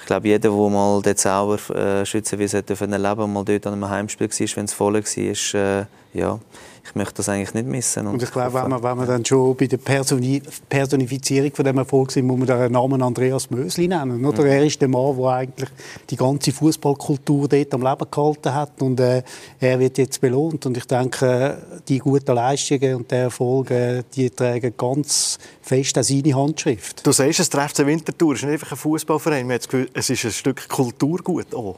[0.00, 3.74] ich glaube, jeder, der mal den Zauber äh, schützen sollte erleben und mal dort an
[3.74, 6.38] einem Heimspiel war, wenn es voll war, ist, äh, ja,
[6.86, 8.06] ich möchte das eigentlich nicht missen.
[8.06, 11.64] Und, und ich glaube, wenn man, wenn man dann schon bei der Personi Personifizierung von
[11.64, 14.24] dem Erfolg sind, muss man den Namen Andreas Mösli nennen.
[14.24, 14.42] Oder?
[14.42, 14.48] Mhm.
[14.48, 15.70] Er ist der Mann, der eigentlich
[16.10, 19.22] die ganze Fußballkultur dort am Leben gehalten hat und äh,
[19.60, 20.66] er wird jetzt belohnt.
[20.66, 26.04] Und ich denke, die guten Leistungen und der Erfolg, äh, die tragen ganz fest an
[26.04, 27.06] seine Handschrift.
[27.06, 29.46] Du sagst, es trifft Winterthur, es ist nicht einfach ein Fußballverein.
[29.46, 31.76] Man hat das Gefühl, es ist ein Stück Kulturgut auch.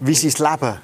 [0.00, 0.78] Wie sein Leben?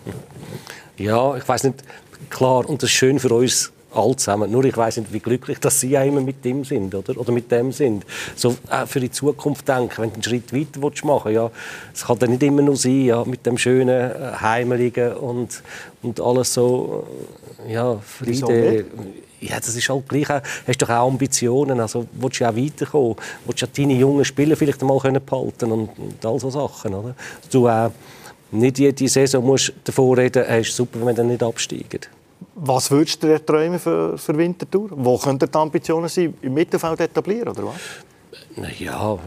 [0.99, 1.83] Ja, ich weiß nicht,
[2.31, 4.51] klar, und das ist schön für uns alle zusammen.
[4.51, 7.51] Nur ich weiß nicht, wie glücklich dass Sie immer mit dem sind oder, oder mit
[7.51, 8.05] dem sind.
[8.35, 11.51] So auch für die Zukunft denken, wenn du einen Schritt weiter machen willst, ja,
[11.95, 15.63] es kann dann nicht immer nur sein, ja, mit dem schönen äh, Heimeligen und,
[16.03, 17.07] und alles so,
[17.67, 18.85] äh, ja, Friede.
[19.39, 20.29] Ja, das ist halt gleich.
[20.29, 24.81] Hast doch auch Ambitionen, also willst du auch weiterkommen, willst du deine jungen Spieler vielleicht
[24.81, 27.15] einmal behalten und, und all so Sachen, oder?
[27.51, 27.91] Du äh,
[28.53, 32.01] nicht jede Saison musst davor reden, es ist super, wenn dann nicht absteigen.
[32.55, 34.89] Was würdest du dir träumen für, für Winterthur?
[34.93, 36.35] Wo könnten die Ambitionen sein?
[36.43, 37.75] Im Mittelfeld etablieren, oder was?
[38.79, 39.19] Ja,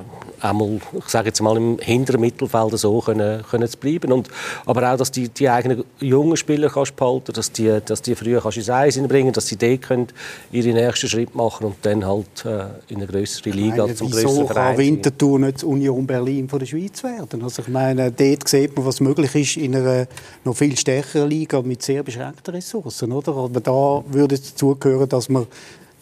[0.41, 4.11] einmal, ich sage jetzt mal, im hinteren Mittelfeld so können, können zu bleiben.
[4.11, 4.27] Und,
[4.65, 8.41] aber auch, dass die, die eigenen jungen Spieler kannst behalten dass die, dass die früher
[8.41, 10.07] kannst ins Eis bringen dass sie dort können
[10.51, 14.47] ihre nächsten Schritt machen und dann halt äh, in eine größere Liga meine, zum größeren
[14.47, 14.75] Verein.
[14.75, 17.43] kann Winterthur nicht Union Berlin von der Schweiz werden?
[17.43, 20.07] Also ich meine, dort sieht man, was möglich ist in einer
[20.43, 23.35] noch viel stärkeren Liga mit sehr beschränkten Ressourcen, oder?
[23.35, 25.47] Aber da würde es dazugehören, dass man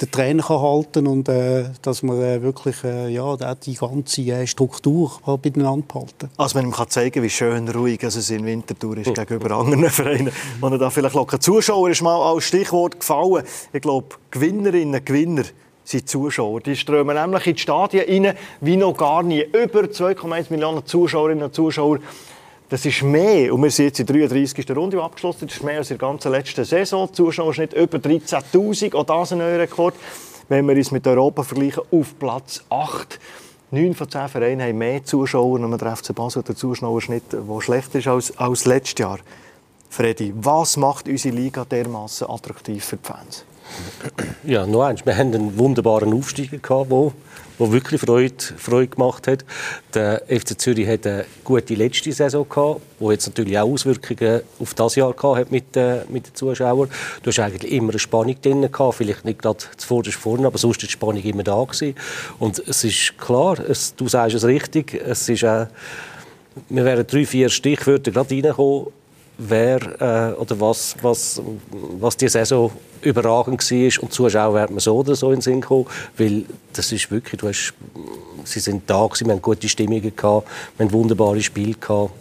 [0.02, 4.46] den Trainer kann halten und äh, dass man äh, wirklich äh, ja, die ganze äh,
[4.48, 8.98] Struktur beieinander halten Also wenn man kann zeigen wie schön ruhig also es in Winterthur
[8.98, 13.44] ist gegenüber anderen Vereinen, wo er da vielleicht locker Zuschauer ist mal als Stichwort gefallen.
[13.74, 15.44] Ich glaube, Gewinnerinnen, Gewinner
[15.84, 16.62] sind Zuschauer.
[16.62, 19.42] Die strömen nämlich in die Stadien rein, wie noch gar nie.
[19.42, 22.00] Über 2,1 Millionen Zuschauerinnen und Zuschauer
[22.69, 24.75] das ist mehr, und wir sind jetzt in der 33.
[24.75, 27.12] Runde abgeschlossen, das ist mehr als in der ganzen letzten Saison.
[27.12, 29.95] Zuschauerschnitt über 13'000, auch das ein neuer Rekord.
[30.49, 33.19] Wenn wir uns mit Europa vergleichen, auf Platz 8.
[33.71, 37.99] Neun von zehn Vereinen haben mehr Zuschauer, und der FC Basel der Zuschauerschnitt, der schlechter
[37.99, 39.19] ist als, als letztes Jahr.
[39.89, 43.45] Freddy, was macht unsere Liga dermaßen attraktiv für die Fans?
[44.43, 45.06] Ja, nur eins.
[45.06, 46.91] Wir haben einen wunderbaren Aufsteiger gehabt,
[47.60, 49.46] der wirklich Freude, Freude gemacht hat.
[49.93, 54.74] Der FC Zürich hat eine gute letzte Saison gehabt, wo jetzt natürlich auch Auswirkungen auf
[54.74, 56.89] das Jahr gehabt mit, äh, mit den Zuschauern.
[57.24, 60.82] Du hast eigentlich immer eine Spannung drin gehabt, vielleicht nicht gerade zuvorderst vorne, aber sonst
[60.82, 61.96] war die Spannung immer da gewesen.
[62.39, 65.67] Und es ist klar, es, du sagst es richtig, es ist äh,
[66.70, 68.88] wir wären drei, vier Stichwörter gerade reingekommen,
[69.38, 71.41] wer äh, oder was, was,
[72.00, 74.04] was die Saison überragend war.
[74.04, 75.86] Und Zuschauer werden wir so oder so in den Sinn kommen,
[76.18, 77.74] weil das ist wirklich, du hast,
[78.44, 82.12] sie sind da gewesen, wir haben gute Stimmungen gehabt, wir haben wunderbare Spiele gehabt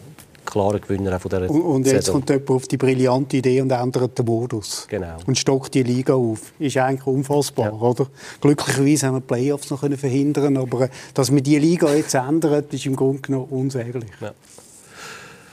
[0.46, 2.14] klare Gewinner von dieser Und, und jetzt Saison.
[2.14, 4.86] kommt jemand auf die brillante Idee und ändert den Modus.
[4.88, 5.16] Genau.
[5.26, 6.52] Und stockt die Liga auf.
[6.58, 7.72] Ist eigentlich unfassbar, ja.
[7.72, 8.06] oder?
[8.40, 12.72] Glücklicherweise haben wir die Playoffs noch verhindern aber äh, dass man die Liga jetzt ändert,
[12.72, 14.08] ist im Grunde genommen unsäglich.
[14.20, 14.32] Ja.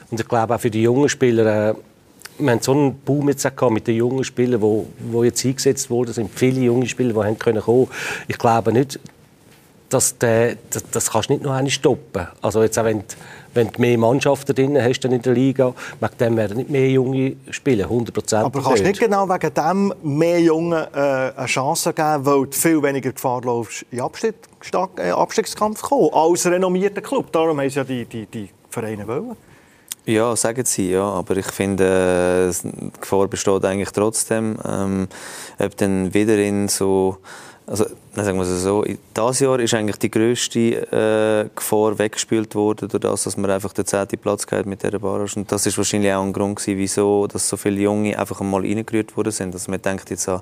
[0.10, 1.74] Und ich glaube auch für die jungen Spieler, äh,
[2.38, 5.90] wir haben so einen Boom jetzt auch mit den jungen Spielern, die, die jetzt eingesetzt
[5.90, 7.88] wurden, Es sind viele junge Spieler, die haben können kommen.
[8.28, 9.00] Ich glaube nicht,
[9.90, 10.58] das, das,
[10.92, 12.28] das kannst du nicht noch stoppen.
[12.42, 13.04] Also jetzt auch wenn
[13.54, 17.36] wenn du mehr Mannschaften drin hast in der Liga, wegen dem werden nicht mehr Junge
[17.52, 22.26] spielen, 100 Aber kannst du nicht genau wegen dem mehr Jungen äh, eine Chance geben,
[22.26, 24.36] weil du viel weniger Gefahr läufst, in Abstieg,
[24.98, 27.32] äh, Abstiegskampf zu kommen, als renommierter Club.
[27.32, 29.36] Darum haben sie ja die, die, die Vereine wollen.
[30.06, 31.04] Ja, sagen sie, ja.
[31.04, 34.58] Aber ich finde, äh, die Gefahr besteht eigentlich trotzdem.
[34.68, 35.08] Ähm,
[35.60, 37.18] ob dann wieder in so
[37.66, 42.90] also, sagen wir es so, dieses Jahr ist eigentlich die grösste äh, Gefahr weggespielt worden,
[42.90, 45.40] durch das, dass man einfach den zehnten Platz gehabt mit dieser Barrage.
[45.40, 48.62] Und das ist wahrscheinlich auch ein Grund gewesen, wieso dass so viele Junge einfach einmal
[48.62, 49.56] reingerührt worden sind.
[49.56, 50.42] Dass man denkt jetzt an,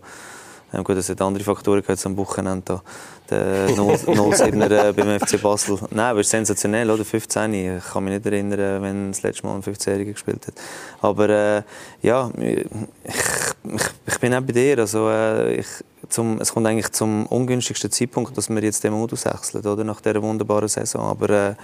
[0.71, 2.81] äh, gut, es hat andere Faktoren gehabt am Wochenende.
[3.29, 5.79] Der 07er äh, beim FC Basel.
[5.89, 7.03] Nein, aber es ist sensationell, oder?
[7.05, 7.53] 15.
[7.53, 10.53] Ich kann mich nicht erinnern, wenn das letzte Mal ein 15-Jähriger gespielt hat.
[11.01, 11.63] Aber äh,
[12.01, 12.65] ja, ich,
[13.03, 14.79] ich, ich, bin auch bei dir.
[14.79, 15.67] Also, äh, ich,
[16.09, 19.83] zum, es kommt eigentlich zum ungünstigsten Zeitpunkt, dass wir jetzt den Modus wechseln, oder?
[19.83, 21.01] Nach dieser wunderbaren Saison.
[21.01, 21.55] Aber äh,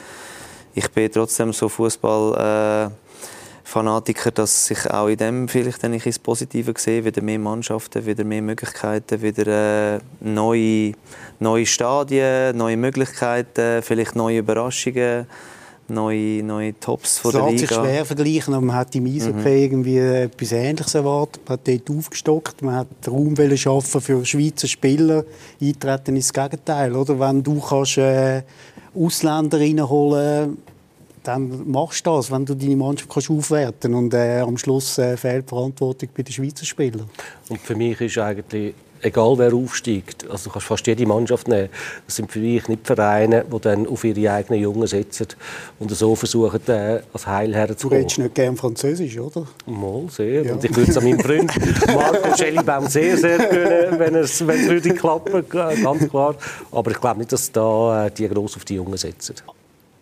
[0.74, 2.91] ich bin trotzdem so Fußball.
[3.68, 8.24] Fanatiker, dass ich auch in dem vielleicht dann ins Positive sehe, wieder mehr Mannschaften, wieder
[8.24, 10.94] mehr Möglichkeiten, wieder äh, neue,
[11.42, 15.28] neue Stadien, neue Möglichkeiten, vielleicht neue Überraschungen
[15.90, 17.54] neue, neue Tops von der Liga.
[17.56, 19.46] Es lässt sich schwer vergleichen, aber man hat im Eishockey mhm.
[19.48, 21.42] irgendwie etwas Ähnliches erwartet.
[21.46, 25.26] Man hat dort aufgestockt, man hat Raum schaffen für Schweizer Spieler.
[25.62, 27.20] Eintreten ins Gegenteil, oder?
[27.20, 28.44] Wenn du kannst, äh,
[28.96, 30.58] Ausländer reinholen
[31.28, 33.98] dann machst du das, wenn du deine Mannschaft kannst aufwerten kannst.
[33.98, 37.10] Und äh, am Schluss äh, fehlt Verantwortung bei den Schweizer Spielern.
[37.50, 41.70] Und für mich ist eigentlich egal wer aufsteigt, also du kannst fast jede Mannschaft nehmen,
[42.06, 45.28] das sind für mich nicht Vereine, die dann auf ihre eigenen Jungen setzen
[45.80, 48.00] und so versuchen, äh, als Heil herzukommen.
[48.00, 49.46] Du redest nicht gerne Französisch, oder?
[49.66, 50.44] Mal, sehr.
[50.44, 50.54] Ja.
[50.54, 51.52] Und ich würde es an meinem Freund
[51.88, 56.36] Marco Schellibaum sehr, sehr gönnen, wenn es, wenn es würde klappen, ganz klar.
[56.72, 59.36] Aber ich glaube nicht, dass da äh, die gross auf die Jungen setzen.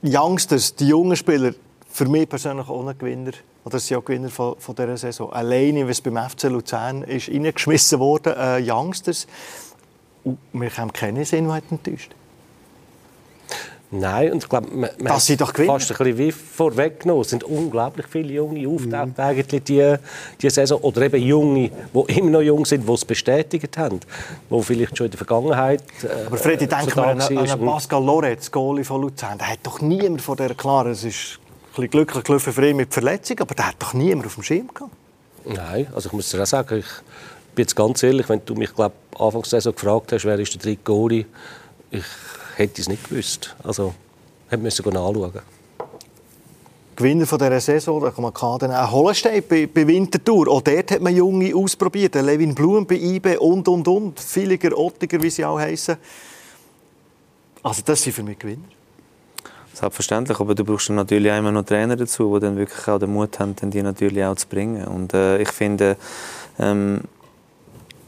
[0.07, 1.53] Youngsters, die jungen Spieler,
[1.89, 3.31] für mich persönlich ein Gewinner.
[3.63, 5.31] Oder sind auch Gewinner von, von dieser Saison.
[5.31, 9.27] Alleine, was beim FC Luzern ist reingeschmissen wurde, äh, Youngsters.
[10.23, 12.13] Und wir haben keine Sinn, die enttäuscht.
[13.99, 17.21] Nein, und ich glaube, man, man das sind doch fast ein bisschen wie vorweggenommen.
[17.21, 19.23] Es sind unglaublich viele Junge auftaucht mhm.
[19.23, 19.95] eigentlich die,
[20.41, 20.79] die Saison.
[20.81, 23.99] Oder eben Junge, die immer noch jung sind, die es bestätigt haben.
[24.49, 28.03] Die vielleicht schon in der Vergangenheit äh, Aber Freddy, denke so mal an, an Pascal
[28.03, 29.37] Loretz, Goalie von Luzern.
[29.37, 32.77] Der hat doch niemand von der klar, es ist ein bisschen glücklich gelaufen für ihn
[32.77, 34.91] mit Verletzungen, aber der hat doch niemand auf dem Schirm gehabt.
[35.45, 36.85] Nein, also ich muss dir auch sagen, ich
[37.53, 40.53] bin jetzt ganz ehrlich, wenn du mich glaub, Anfangs der Saison gefragt hast, wer ist
[40.53, 41.25] der dritte Goalie,
[41.91, 42.03] ich
[42.55, 43.55] hätte es nicht gewusst.
[43.63, 43.93] Also,
[44.49, 45.41] hätte müssen anschauen.
[46.95, 50.47] Gewinner von dieser Saison, da kann man Kader auch Hollenstein bei, bei Winterthur.
[50.47, 52.15] Auch dort hat man Junge ausprobiert.
[52.15, 54.19] Levin Blum bei IB und, und, und.
[54.19, 55.97] Villiger, Ottiger, wie sie auch heißen.
[57.63, 58.63] Also das sind für mich Gewinner.
[59.73, 62.97] Selbstverständlich, aber du brauchst dann natürlich auch immer noch Trainer dazu, die dann wirklich auch
[62.97, 64.85] den Mut haben, die natürlich auch zu bringen.
[64.85, 65.97] Und äh, ich finde,
[66.57, 67.01] ähm,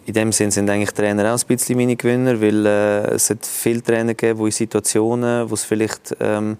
[0.07, 3.45] in dem Sinn sind eigentlich Trainer auch ein bisschen meine Gewinner, weil äh, es hat
[3.45, 6.55] viele Trainer gegeben, die in Situationen, wo es vielleicht ähm,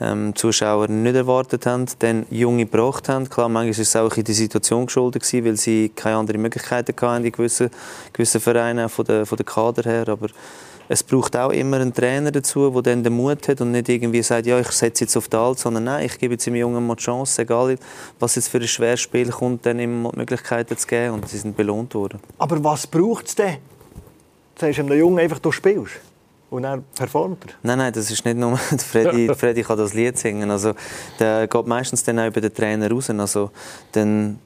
[0.00, 3.30] ähm, Zuschauer nicht erwartet haben, dann Junge gebracht haben.
[3.30, 6.92] Klar, manchmal ist es auch in die Situation geschuldet gewesen, weil sie keine anderen Möglichkeiten
[7.00, 7.70] hatten in gewissen,
[8.12, 10.26] gewissen Vereinen, von der, von der Kader her, aber
[10.92, 14.22] es braucht auch immer einen Trainer dazu, der dann den Mut hat und nicht irgendwie
[14.24, 16.84] sagt, ja, ich setze jetzt auf die Alt, sondern nein, ich gebe jetzt dem Jungen
[16.84, 17.76] mal die Chance, egal
[18.18, 21.56] was jetzt für ein schweres Spiel kommt, dann die Möglichkeiten zu geben und sie sind
[21.56, 22.18] belohnt worden.
[22.38, 23.58] Aber was braucht es denn?
[24.58, 25.92] Sagst du dem Jungen einfach, du spielst?
[26.50, 27.52] Und er performt er?
[27.62, 28.56] Nein, nein, das ist nicht nur...
[28.78, 30.50] Freddy, Freddy kann das Lied singen.
[30.50, 30.74] Also,
[31.20, 33.08] der geht meistens dann auch über den Trainer raus.
[33.10, 33.52] Also,
[33.92, 34.40] dann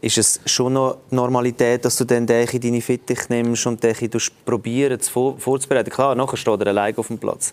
[0.00, 3.94] ist es schon noch Normalität, dass du dann den in deine Fittich nimmst und den
[4.44, 5.90] probieren vor, vorzubereiten.
[5.90, 7.52] Klar, nachher steht er allein auf dem Platz.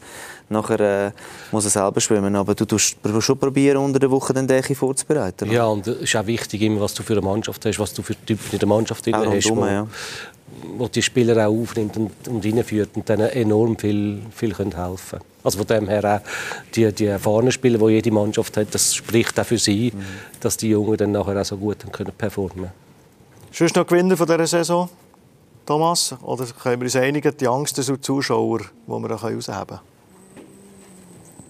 [0.49, 1.11] Nachher äh,
[1.51, 5.49] muss er selber schwimmen, aber du tust schon probieren, unter der Woche den Dächi vorzubereiten.
[5.51, 8.01] Ja, und es ist auch wichtig, immer, was du für eine Mannschaft hast, was du
[8.01, 9.49] für Typen in der Mannschaft drin hast.
[9.49, 9.87] Dumme, ja
[10.77, 15.19] wo die Spieler auch aufnimmt und, und reinführt und denen enorm viel, viel können helfen
[15.43, 16.29] Also von dem her auch
[16.73, 20.01] die, die erfahrenen Spieler, die jede Mannschaft hat, das spricht auch für sie, mhm.
[20.39, 22.69] dass die Jungen dann nachher auch so gut können performen
[23.51, 23.71] können.
[23.75, 24.89] noch Gewinner von dieser Saison,
[25.65, 26.15] Thomas?
[26.21, 29.92] Oder können wir uns einigen, die Angst der Zuschauer, die wir herausheben können?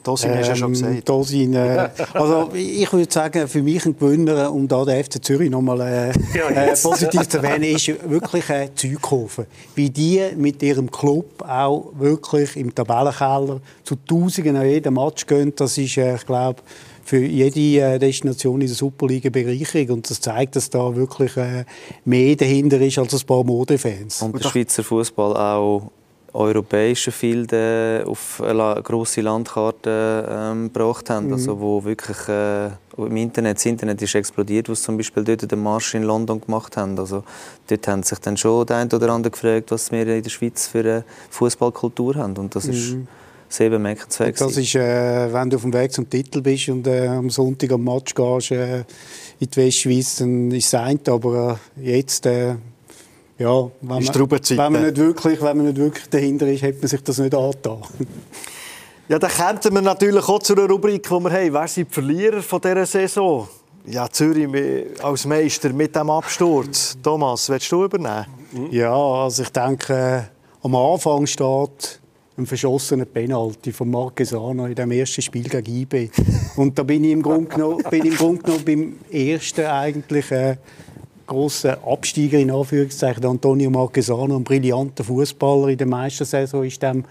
[0.03, 1.09] Dosin ähm, hast du ja schon gesagt.
[1.09, 5.49] Dosin, äh, also ich würde sagen, für mich ein Gewinner, um da den FC Zürich
[5.49, 9.45] nochmal äh, ja, äh, positiv zu erwähnen, ist wirklich äh, Züghofen.
[9.75, 15.53] Wie die mit ihrem Club auch wirklich im Tabellenkeller zu Tausenden an jedem Match gehen,
[15.55, 16.61] das ist, äh, ich glaube,
[17.05, 19.97] für jede äh, Destination in der Superliga Bereicherung.
[19.97, 21.65] Und das zeigt, dass da wirklich äh,
[22.05, 24.21] mehr dahinter ist als ein paar Modefans.
[24.21, 25.91] Und der Schweizer Fußball auch
[26.34, 31.34] europäischen Filde auf eine grosse Landkarte ähm, gebracht haben, mhm.
[31.34, 32.67] also wo wirklich äh,
[32.98, 36.76] im Internet, das Internet ist explodiert, was zum Beispiel dort den Marsch in London gemacht
[36.78, 36.98] haben.
[36.98, 37.24] Also
[37.67, 40.67] dort haben sich dann schon der eine oder andere gefragt, was wir in der Schweiz
[40.67, 42.74] für eine Fußballkultur haben und das mhm.
[42.74, 42.96] ist
[43.50, 44.41] sehr bemerkenswert.
[44.41, 47.72] Das ist, äh, wenn du auf dem Weg zum Titel bist und äh, am Sonntag
[47.72, 48.80] am Match gehst äh,
[49.39, 52.56] in die Westschweiz, dann ist es ein, aber äh, jetzt äh,
[53.43, 56.88] ja, wenn man, wenn man, nicht wirklich, wenn man nicht wirklich dahinter ist, hat man
[56.88, 57.82] sich das nicht angetan.
[59.10, 61.53] Ja, dann kommen wir natürlich auch zu einer Rubrik, die wir haben.
[61.53, 63.49] Wer sind die Verlierer von dieser Saison?
[63.86, 64.47] Ja, Zürich
[65.03, 66.97] als Meister mit dem Absturz.
[67.03, 68.25] Thomas, willst du übernehmen?
[68.71, 70.29] Ja, also ich denke,
[70.63, 71.99] am Anfang steht
[72.38, 76.10] ein verschossener Penalty von Marquesano in dem ersten Spiel gegen IB.
[76.56, 80.56] Und da bin ich im Grunde genommen, bin im Grunde genommen beim ersten eigentlich äh,
[81.25, 87.03] grossen Absteiger in Anführungszeichen, Antonio Marquesano, ein brillanter Fußballer in der Meistersaison, ist dem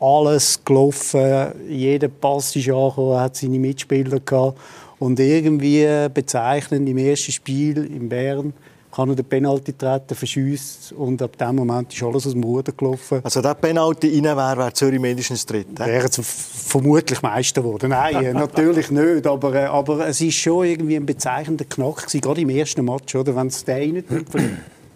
[0.00, 4.58] alles gelaufen, jeder Pass ist angekommen, hat seine Mitspieler gehabt.
[4.98, 8.52] Und irgendwie bezeichnend im ersten Spiel in Bern
[8.96, 12.72] kann er den Penalty treten, verschießt und ab dem Moment ist alles aus dem Ruder
[12.72, 13.20] gelaufen.
[13.22, 15.78] Also der Penalty rein wäre, wäre Zürich mindestens dritt?
[15.78, 17.90] Wäre vermutlich Meister geworden.
[17.90, 22.40] Nein, natürlich nicht, aber, äh, aber es ist schon irgendwie ein bezeichnender Knack gewesen, gerade
[22.40, 23.36] im ersten Match, oder?
[23.36, 24.02] wenn es der eine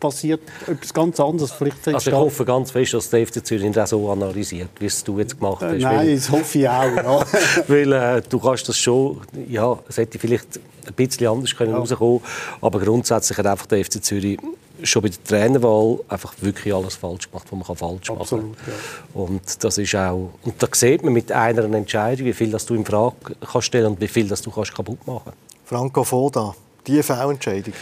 [0.01, 1.53] passiert etwas ganz anderes.
[1.53, 5.05] Vielleicht also ich hoffe ganz fest, dass der FC Zürich das so analysiert, wie es
[5.05, 5.75] du jetzt gemacht hast.
[5.75, 6.97] Äh, nein, das hoffe ich auch.
[6.97, 7.27] Ja.
[7.69, 11.79] weil äh, du kannst das schon, ja, es hätte vielleicht ein bisschen anders können ja.
[11.79, 12.21] rauskommen
[12.61, 14.39] aber grundsätzlich hat einfach der FC Zürich
[14.83, 19.21] schon bei der Trainerwahl einfach wirklich alles falsch gemacht, was man falsch machen Absolut, ja.
[19.21, 22.75] Und das ist auch, und da sieht man mit einer Entscheidung, wie viel das du
[22.75, 25.33] in Frage kannst stellen und wie viel das du kannst kaputt machen.
[25.65, 26.55] Franco Foda,
[26.87, 27.75] diese Fehlentscheidung.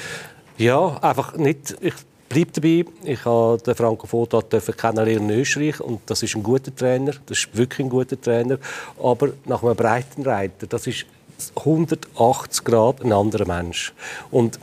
[0.57, 1.77] Ja, einfach nicht.
[1.81, 1.95] Ich
[2.29, 2.85] bleibe dabei.
[3.05, 7.13] Ich habe den Franco Foda kennenlernen in Österreich und das ist ein guter Trainer.
[7.27, 8.59] Das ist wirklich ein guter Trainer.
[9.03, 11.07] Aber nach einem Breitenreiter, das ist
[11.57, 13.93] 180 Grad ein anderer Mensch.
[14.31, 14.59] Und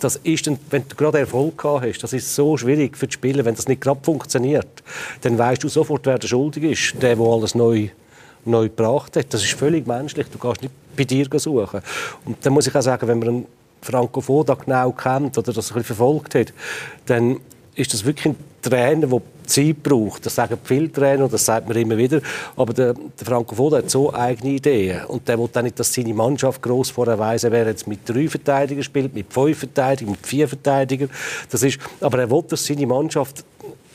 [0.00, 3.44] das ist, wenn du gerade Erfolg gehabt hast, das ist so schwierig für die Spieler,
[3.44, 4.82] wenn das nicht gerade funktioniert,
[5.20, 7.88] dann weißt du sofort, wer der schuldig ist, der, der alles neu
[8.46, 9.32] neu gebracht hat.
[9.34, 10.26] Das ist völlig menschlich.
[10.28, 11.80] Du kannst nicht bei dir suchen.
[12.24, 13.46] Und dann muss ich auch sagen, wenn man
[13.86, 16.52] Franco Foda genau kennt oder das ein verfolgt hat,
[17.06, 17.40] dann
[17.74, 20.26] ist das wirklich ein Trainer, der Zeit braucht.
[20.26, 22.20] Das sagen viele Trainer, das sagt man immer wieder.
[22.56, 25.04] Aber der, der Franco Foda hat so eigene Ideen.
[25.06, 28.28] Und der will dann nicht, dass seine Mannschaft gross vorher weiss, wer jetzt mit drei
[28.28, 31.10] Verteidigern spielt, mit fünf Verteidigern, mit vier Verteidigern.
[31.50, 33.44] Das ist, aber er will, dass seine Mannschaft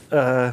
[0.10, 0.52] äh,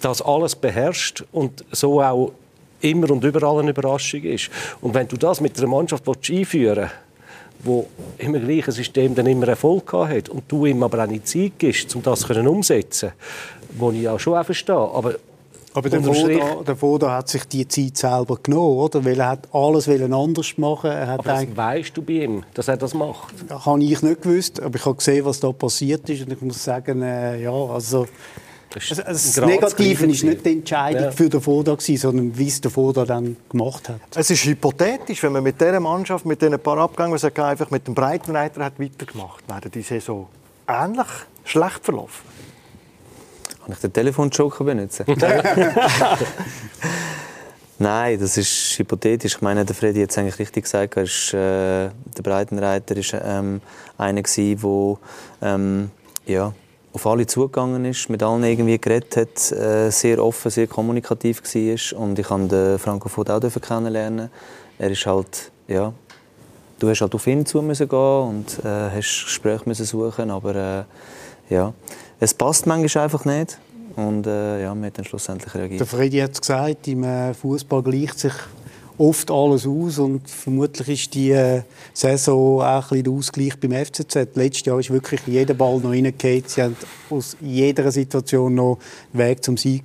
[0.00, 2.32] das alles beherrscht und so auch
[2.80, 4.50] immer und überall eine Überraschung ist.
[4.82, 6.92] Und wenn du das mit einer Mannschaft einführen willst,
[7.64, 7.86] wo
[8.18, 11.94] im gleichen System dann immer Erfolg hat und du ihm aber auch nicht Zeit gibst,
[11.96, 13.12] um das umsetzen
[13.70, 14.74] zu können, ich auch schon auch verstehe.
[14.74, 15.14] Aber
[15.76, 19.04] aber der Foda, der Foda hat sich die Zeit selber genommen, oder?
[19.04, 20.88] Weil er hat alles anders machen.
[20.88, 23.34] Er hat aber das weißt du bei ihm, dass er das macht?
[23.48, 26.40] Das habe ich nicht gewusst, aber ich habe gesehen, was da passiert ist und ich
[26.40, 28.06] muss sagen, äh, ja, also
[28.74, 31.10] das, das Negative war nicht die Entscheidung ja.
[31.10, 34.00] für den Vorder, sondern wie es der Vorder dann gemacht hat.
[34.14, 37.86] Es ist hypothetisch, wenn man mit dieser Mannschaft, mit diesen paar Abgängen, was einfach mit
[37.86, 40.28] dem Breitenreiter hat weitergemacht wäre die Saison
[40.66, 41.06] ähnlich
[41.44, 42.24] schlecht verlaufen.
[43.64, 45.06] Kann ich den Telefonjoker benutzen?
[47.78, 49.36] Nein, das ist hypothetisch.
[49.36, 50.96] Ich meine, der Freddy hat es eigentlich richtig gesagt.
[50.96, 53.60] Er ist, äh, der Breitenreiter war ähm,
[53.98, 54.96] einer, der
[55.42, 55.90] ähm,
[56.26, 56.52] ja,
[56.94, 61.98] auf alle zugegangen ist, mit allen irgendwie geredet hat, äh, sehr offen, sehr kommunikativ war.
[61.98, 64.30] Und ich durfte Franco Food auch kennenlernen.
[64.78, 65.92] Er ist halt, ja,
[66.78, 70.54] du hast halt auf ihn zu müssen gehen und äh, hast Gespräche müssen suchen, aber
[70.54, 70.84] äh,
[71.52, 71.74] ja,
[72.20, 73.58] es passt manchmal einfach nicht.
[73.96, 75.80] Und äh, ja, wir haben dann schlussendlich reagiert.
[75.80, 78.32] Der Freddy hat es gesagt, im äh, Fußball gleicht sich
[78.98, 83.72] oft alles aus und vermutlich ist die äh, Saison auch ein bisschen der Ausgleich beim
[83.72, 84.14] FCZ.
[84.34, 86.44] Letztes Jahr ist wirklich jeder Ball noch reingegangen.
[86.46, 86.76] Sie haben
[87.10, 88.78] aus jeder Situation noch
[89.12, 89.84] einen Weg zum Sieg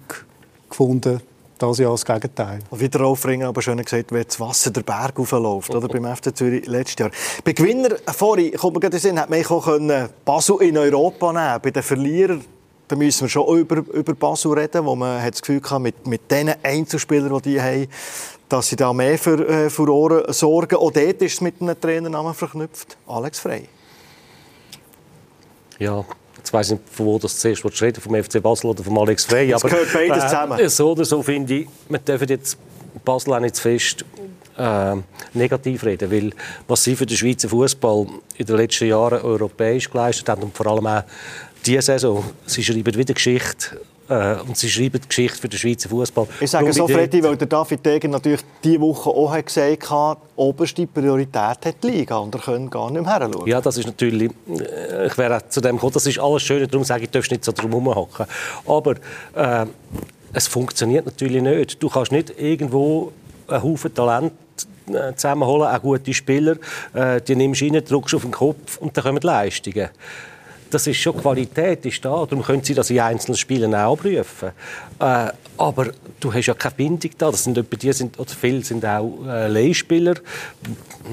[0.69, 1.21] gefunden.
[1.57, 2.59] Das Jahr das Gegenteil.
[2.71, 6.65] Wieder aufringen, aber schön gesagt, wenn das Wasser der Berg aufläuft, oder beim FC Zürich
[6.67, 7.11] letztes Jahr.
[7.43, 11.33] Bei Gewinner, vorhin, kommt mir gerade in den Sinn, hat man auch Basel in Europa
[11.33, 12.45] nehmen Bei den Verlierern
[12.90, 16.08] da müssen wir schon über, über Basel reden, wo man hat das Gefühl hatte, mit,
[16.08, 17.87] mit den Einzelspielern, die die haben,
[18.50, 20.75] dass sie da mehr für äh, Furore sorgen.
[20.75, 22.98] Auch dort ist es mit einem Trainernamen verknüpft.
[23.08, 23.69] Alex Frey.
[25.77, 26.04] Ja,
[26.35, 29.25] jetzt weiss ich nicht, von wo das zuerst reden vom FC Basel oder vom Alex
[29.25, 29.52] Frey.
[29.52, 30.69] Es gehört beides äh, zusammen.
[30.69, 32.58] so oder so finde ich, wir dürfen jetzt
[33.06, 34.04] Basel auch nicht zu fest
[34.58, 34.96] äh,
[35.33, 36.31] negativ reden, weil
[36.67, 40.67] was sie für den Schweizer Fußball in den letzten Jahren europäisch geleistet haben und vor
[40.67, 41.04] allem auch
[41.65, 43.79] diese Saison, sie schreiben wieder Geschichte
[44.10, 46.25] Äh, und sie schreiben die Geschichte für den Schweizer Fußball.
[46.39, 50.17] Ich sage so, Freddy, weil der David Degen natürlich diese Woche auch hat gesagt hat,
[50.35, 53.47] oberste Priorität hat die Liga und er können gar nicht mehr hinschauen.
[53.47, 56.83] Ja, das ist natürlich, äh, ich wäre zu dem gekommen, das ist alles schön, darum
[56.83, 58.25] sage ich, du darfst nicht so drum herumhocken.
[58.65, 58.95] Aber
[59.35, 59.67] äh,
[60.33, 61.81] es funktioniert natürlich nicht.
[61.81, 63.13] Du kannst nicht irgendwo
[63.47, 64.33] einen Haufen Talent
[64.91, 66.55] äh, zusammenholen, auch gute Spieler,
[67.27, 69.89] die nimmst du rein, drückst auf den Kopf und dann kommen die Leistungen
[70.69, 72.25] das ist schon Qualität ist da.
[72.25, 74.49] Darum können Sie das in einzelnen Spielen auch prüfen.
[74.99, 75.87] Äh, aber
[76.19, 77.31] du hast ja keine Bindung da.
[77.31, 80.15] Das sind etwa die sind oder viele sind auch äh, Leihspieler,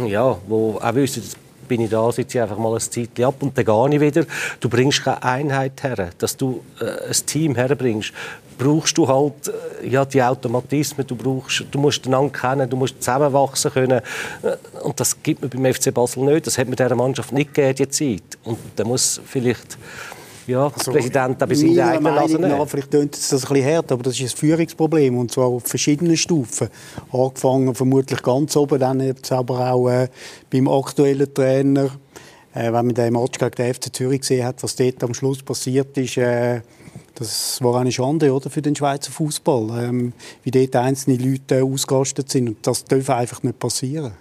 [0.06, 1.22] ja, wo auch wissen,
[1.66, 4.26] bin ich da, sitze ich einfach mal ein Zeitchen ab und dann gehe ich wieder.
[4.60, 8.12] Du bringst keine Einheit her, dass du äh, ein Team herbringst
[8.58, 9.48] brauchst du halt
[9.82, 14.00] äh, ja, die Automatismen, du, brauchst, du musst einander kennen, du musst zusammenwachsen können.
[14.42, 16.46] Äh, und das gibt man beim FC Basel nicht.
[16.46, 18.38] Das hat man dieser Mannschaft nicht gegeben, die Zeit.
[18.44, 19.78] Und da muss vielleicht
[20.46, 22.68] ja, also, der Präsident ein bisschen in die eigene Nase nehmen.
[22.68, 25.64] Vielleicht klingt es das ein bisschen hart, aber das ist ein Führungsproblem und zwar auf
[25.64, 26.68] verschiedenen Stufen.
[27.12, 30.08] Angefangen vermutlich ganz oben, dann jetzt aber auch äh,
[30.50, 31.90] beim aktuellen Trainer.
[32.54, 35.42] Äh, wenn man den Match gegen den FC Zürich gesehen hat, was dort am Schluss
[35.42, 36.60] passiert ist, äh,
[37.16, 40.12] das war eine Schande oder, für den Schweizer Fußball, ähm,
[40.42, 42.48] wie dort einzelne Leute ausgerastet sind.
[42.48, 44.12] Und das darf einfach nicht passieren.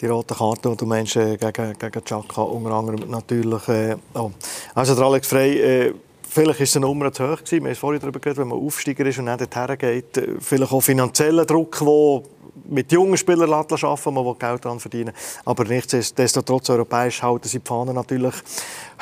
[0.00, 3.68] Die rote Karte, die du meinst, äh, gegen, gegen Chaka, unter anderem natürlich.
[3.68, 4.30] Äh, oh.
[4.74, 5.94] Also der Alex Frey, äh,
[6.28, 7.64] vielleicht ist die Nummer zu hoch gewesen.
[7.64, 10.16] Wir haben vorhin darüber geredet, wenn man Aufsteiger ist und nicht dorthin geht.
[10.16, 12.22] Äh, vielleicht auch finanzieller Druck, der
[12.68, 15.12] mit jungen Spielern arbeiten, man Geld daran verdienen.
[15.44, 18.34] Aber nichtsdestotrotz, europäisch halten sie die Fahnen natürlich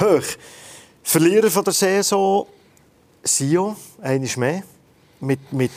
[0.01, 0.25] hoch.
[1.03, 2.47] Verlierer von der Saison,
[3.23, 4.63] Sio, einmal mehr,
[5.21, 5.71] mit, mit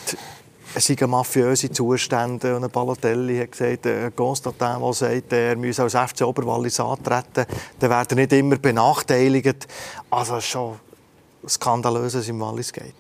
[0.76, 1.70] es seien mafiöse.
[1.80, 7.46] Und ein Balotelli hat gesagt, ein Constantin, der sagt, er müsse als FC Oberwallis antreten,
[7.80, 9.68] dann wird er nicht immer benachteiligt.
[10.10, 10.76] Also es ist schon
[11.48, 12.94] skandalös, was im Wallis geht.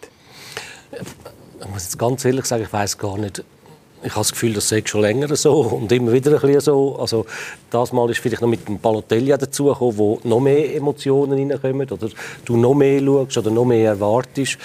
[1.60, 3.44] Ich muss jetzt ganz ehrlich sagen, ich weiß gar nicht,
[4.06, 6.98] ich habe das Gefühl, das sei schon länger so und immer wieder ein bisschen so.
[7.00, 7.26] Also
[7.72, 12.10] das Mal ist vielleicht noch mit dem Balotelli dazugekommen, wo noch mehr Emotionen reinkommen oder
[12.46, 14.58] du noch mehr schaust oder noch mehr erwartest.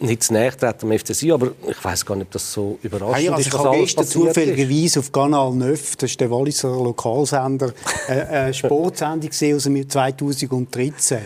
[0.00, 3.16] Nicht zu näher treten am FCC, aber ich weiß gar nicht, ob das so überraschend
[3.16, 6.68] hey, also ist, was Ich habe gestern zufälligerweise auf Kanal 9, das ist der Walliser
[6.68, 7.72] Lokalsender,
[8.08, 11.18] äh, eine Sportsendung gesehen aus dem Jahr 2013.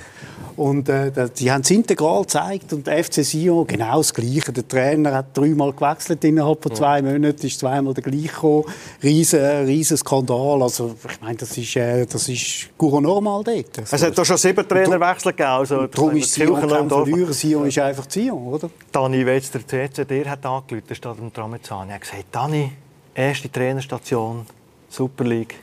[0.58, 4.52] Und äh, die haben es integral gezeigt und der FC Sion genau das Gleiche.
[4.52, 8.64] Der Trainer hat dreimal gewechselt innerhalb von zwei Monaten, ist zweimal der gleiche gekommen.
[9.00, 10.60] Riesen, riesen Skandal.
[10.62, 13.78] Also ich meine, das ist, äh, das ist normal dort.
[13.88, 15.48] Es hat da schon sieben Trainerwechsel gegeben.
[15.48, 17.32] Also, darum ist Sion kein Verlierer.
[17.32, 18.70] Sion ist einfach Sion, oder?
[18.92, 22.72] Dani, jetzt der CC dir hat angerufen, der steht am Tramezzani, er hat gesagt, Dani,
[23.14, 24.46] erste Trainerstation,
[24.88, 25.56] Super League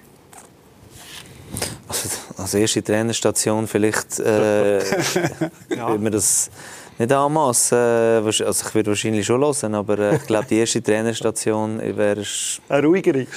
[1.88, 4.80] also, als erste Trainerstation vielleicht äh,
[5.70, 5.88] ja.
[5.88, 6.50] würde man das
[6.98, 7.78] nicht anmassen.
[7.78, 12.24] Äh, also ich würde wahrscheinlich schon hören, aber äh, ich glaube, die erste Trainerstation wäre...
[12.70, 13.28] Eine ruhigere?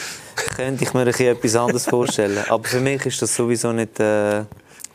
[0.56, 2.44] Könnte ich mir etwas anderes vorstellen.
[2.48, 3.98] Aber für mich ist das sowieso nicht...
[4.00, 4.44] Äh,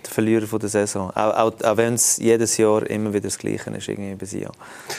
[0.06, 1.10] der Verlierer von der Saison.
[1.12, 4.52] Auch, auch, auch wenn es jedes Jahr immer wieder das Gleiche ist, irgendwie bei Sion.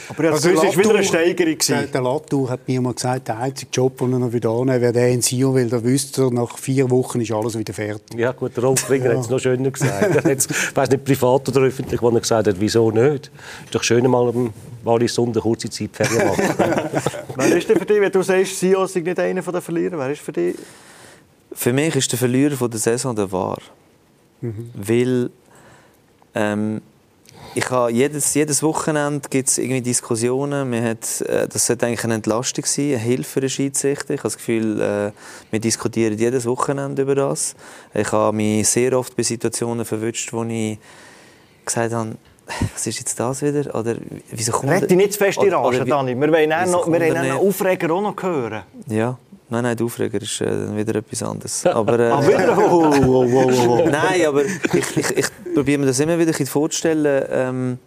[0.09, 1.59] Aber also es war wieder eine Steigerung.
[1.68, 4.80] Der, der Latour hat mir mal gesagt, der einzige Job, den er noch wieder annehmen
[4.80, 8.18] wer der in Sion will, da wüsste er, nach vier Wochen ist alles wieder fertig.
[8.18, 9.16] Ja gut, der Rolf Klinger ja.
[9.16, 10.24] hat es noch schöner gesagt.
[10.24, 13.30] Er ich weiß nicht, privat oder öffentlich, wo er gesagt hat, wieso nicht.
[13.61, 14.52] Es ist doch schön, mal am
[14.84, 16.44] Wallis Sonntag kurze Zeit Ferien machen.
[17.36, 20.11] wer ist denn für dich, wenn du sagst, Sion ist nicht einer der Verlierer, wer
[20.11, 20.57] ist für dich?
[21.52, 23.59] Für mich ist der Verlierer von der Saison der War.
[24.45, 24.70] Mhm.
[24.74, 25.30] Weil
[26.34, 26.80] ähm,
[27.55, 30.68] ich habe jedes, jedes Wochenende gibt es irgendwie Diskussionen.
[30.68, 34.14] Man hat, äh, das sollte eigentlich eine Entlastung sein, eine Hilfe für den Schiedsrichter.
[34.14, 35.12] Ich habe das Gefühl, äh,
[35.51, 37.55] wir diskutieren jedes Wochenende über das.
[37.95, 40.78] Ich habe mich sehr oft bei Situationen verwünscht, wo ich
[41.64, 42.16] gesagt habe,
[42.74, 43.74] was ist jetzt das wieder?
[43.74, 43.97] Oder
[44.30, 46.14] wieso kommt Red dich nicht zu fest in Rage, Dani.
[46.14, 48.62] Wir wollen noch, wir wollen einen Aufreger auch noch hören.
[48.88, 49.18] Ja.
[49.51, 51.66] Nein, nein, der Aufreger ist äh, wieder etwas anderes.
[51.80, 52.57] Aber, äh, ah, wieder?
[52.59, 57.78] Oh, oh, oh, nein, aber ich, ich, ich probiere mir das immer wieder vorzustellen, ähm,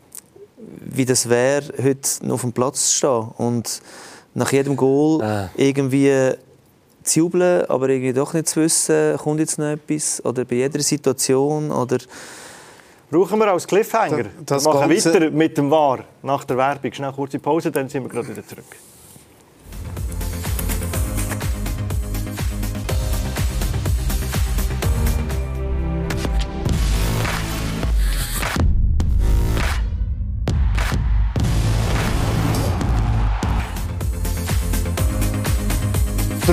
[0.82, 3.82] wie das wäre, heute noch auf dem Platz zu stehen und
[4.34, 5.68] nach jedem Goal äh.
[5.68, 6.36] irgendwie
[7.03, 10.80] zu jubeln, aber irgendwie doch nicht zu wissen, kommt jetzt noch etwas oder bei jeder
[10.82, 11.97] Situation oder
[13.10, 14.26] Brauchen wir als Cliffhanger.
[14.45, 15.14] Das, das wir machen Ganze...
[15.14, 16.91] weiter mit dem War nach der Werbung.
[16.91, 18.66] Schnell kurze Pause, dann sind wir gerade wieder zurück.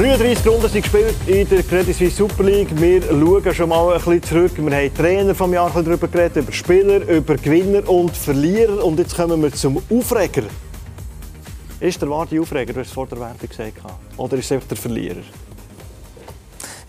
[0.05, 2.68] 33 Runden sind gespielt in der Credit Suisse Super League.
[2.78, 4.52] Wir schauen schon mal ein bisschen zurück.
[4.59, 8.84] Wir haben Trainer vom Jahr darüber geredet, über Spieler, über Gewinner und Verlierer.
[8.84, 10.42] Und jetzt kommen wir zum Aufreger.
[11.80, 13.78] Ist der Wart Aufreger, du hast es vor der Wertung gesagt,
[14.18, 15.22] oder ist es einfach der Verlierer?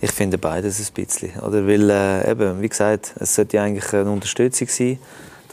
[0.01, 1.39] Ich finde beides ein bisschen.
[1.39, 4.99] Oder weil, äh, eben, wie gesagt, es sollte eigentlich eine Unterstützung sein,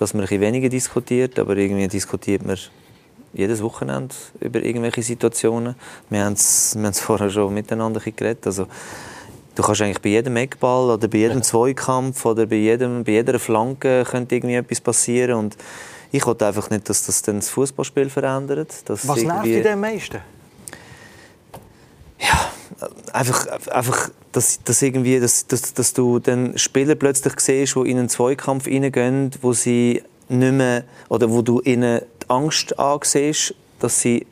[0.00, 2.58] dass man ein bisschen weniger diskutiert, aber irgendwie diskutiert man
[3.34, 5.74] jedes Wochenende über irgendwelche Situationen.
[6.10, 8.46] Wir haben es vorher schon miteinander geredet.
[8.46, 8.66] Also,
[9.54, 13.38] du kannst eigentlich bei jedem Eckball oder bei jedem Zweikampf oder bei, jedem, bei jeder
[13.38, 15.56] Flanke könnte irgendwie etwas passieren und
[16.14, 18.70] ich wollte einfach nicht, dass das dann das Fußballspiel verändert.
[18.86, 20.18] Was nervt dich am meisten?
[22.18, 22.52] Ja,
[23.14, 27.98] einfach, einfach dass, dass, irgendwie, dass, dass, dass du dann Spieler plötzlich siehst, die in
[27.98, 32.02] einen Zweikampf reingehen, wo sie nicht mehr, oder wo du ihnen
[32.32, 34.26] Angst ansiehst, dass sie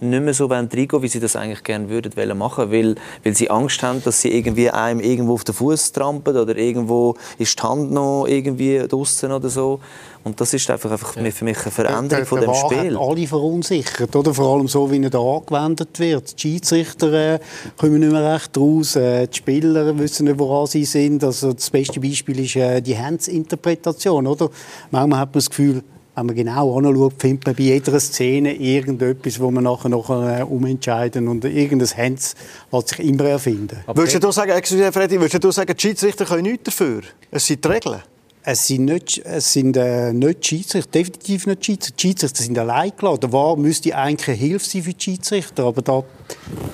[0.00, 3.82] nicht mehr so reingehen wie sie das eigentlich gerne würden machen weil, weil sie Angst
[3.82, 7.92] haben, dass sie irgendwie einem irgendwo auf den Fuß trampeln oder irgendwo ist die Hand
[7.92, 9.80] noch irgendwie draußen oder so.
[10.22, 12.96] Und das ist einfach, einfach für mich eine Veränderung der, der, von dem Spiel.
[12.96, 14.34] Alle verunsichert, oder?
[14.34, 16.36] Vor allem so, wie er da angewendet wird.
[16.36, 17.38] Die Schiedsrichter äh,
[17.78, 21.24] kommen nicht mehr recht raus, äh, die Spieler wissen nicht, woran sie sind.
[21.24, 24.50] Also das beste Beispiel ist äh, die Handsinterpretation, oder?
[24.90, 25.82] Manchmal hat man das Gefühl,
[26.20, 30.42] wenn man genau anschaut, findet man bei jeder Szene irgendetwas, wo man nachher noch äh,
[30.42, 32.34] umentscheiden und irgendein Hands
[32.72, 33.78] lässt sich immer erfinden.
[33.86, 37.02] Würdest du sagen, Freddy, würdest du sagen, die Schiedsrichter können nichts dafür?
[37.30, 38.02] Es sind die Regeln.
[38.42, 41.96] Es sind nicht, es sind, äh, nicht Schiedsrichter, definitiv nicht Schiedsrichter.
[41.98, 43.20] Die Schiedsrichter sind allein gelassen.
[43.20, 46.02] Der VAR müsste eigentlich eine Hilfe sein für die Schiedsrichter, aber da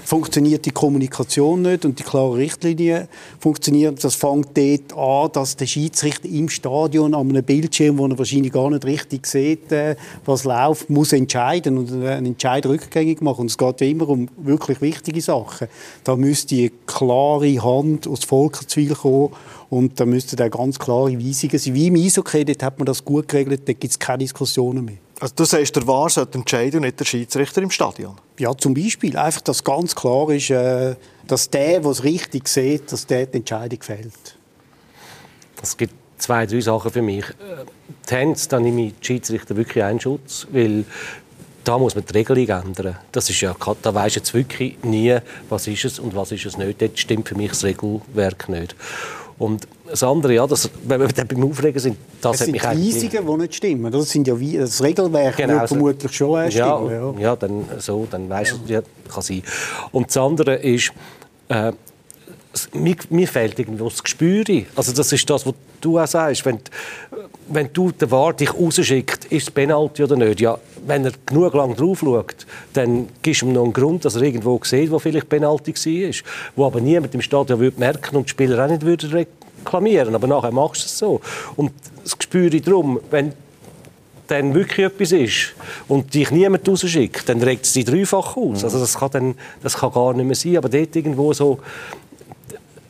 [0.05, 3.09] funktioniert die Kommunikation nicht und die klaren Richtlinien
[3.41, 3.97] funktionieren.
[4.01, 8.53] Das fängt dort an, dass der Schiedsrichter im Stadion an einem Bildschirm, wo er wahrscheinlich
[8.53, 13.41] gar nicht richtig sieht, äh, was läuft, muss entscheiden und einen Entscheid rückgängig machen.
[13.41, 15.67] Und es geht wie immer um wirklich wichtige Sachen.
[16.05, 19.31] Da müsste eine klare Hand aus Volkswil kommen
[19.71, 21.75] und da müssten da ganz klare Weisungen sein.
[21.75, 24.99] Wie im Eishockey, dort hat man das gut geregelt, da gibt es keine Diskussionen mehr.
[25.19, 28.17] Also du sagst, der VAR sollte entscheiden und nicht der Schiedsrichter im Stadion?
[28.39, 29.17] Ja, zum Beispiel.
[29.17, 30.95] Einfach, dass ganz klar ist, äh,
[31.27, 34.37] dass der, der es richtig sieht, dass der die Entscheidung fällt.
[35.62, 37.25] Es gibt zwei, drei Sachen für mich.
[38.11, 40.85] Die Hands, da nehme ich die Schiedsrichter wirklich einen Schutz, weil
[41.64, 42.97] da muss man die Regelung ändern.
[43.11, 45.17] Das ist ja, da weisst jetzt wirklich nie,
[45.49, 46.81] was ist es und was ist es nicht.
[46.81, 48.77] Dort stimmt für mich das Regelwerk nicht.
[49.39, 52.62] Und das andere, ja, das, wenn wir dann beim Aufregen sind, das es hat mich
[52.62, 53.93] sind Weisungen, die nicht stimmen.
[53.93, 56.91] Das sind ja wie, das Regelwerk genau, wird vermutlich schon äh, stimmen.
[56.91, 57.14] Ja, ja.
[57.18, 58.80] ja, dann so, dann weißt du, ja,
[59.12, 59.43] kann sein.
[59.93, 60.93] Und das andere ist,
[61.49, 61.72] äh,
[62.72, 64.45] mir, mir, fehlt irgendwo das Gespür.
[64.74, 66.45] Also das ist das, was du auch sagst.
[66.47, 66.59] Wenn,
[67.49, 70.40] wenn du den Wart dich rausschickt, ist es Penalty oder nicht?
[70.40, 74.16] Ja, wenn er genug lang drauf schaut, dann gibst du ihm noch einen Grund, dass
[74.16, 76.14] er irgendwo sieht, wo vielleicht Penalty war.
[76.57, 80.14] Wo aber niemand im Stadion würde merken und die Spieler auch nicht würden reklamieren.
[80.14, 81.20] Aber nachher machst du es so.
[81.57, 81.72] Und
[82.03, 83.32] das Gespür darum, wenn
[84.26, 85.55] dann wirklich etwas ist
[85.88, 88.64] und dich niemand rausschickt, dann regt es dich dreifach aus.
[88.64, 90.57] Also das kann, dann, das kann gar nicht mehr sein.
[90.57, 91.61] Aber dort irgendwo so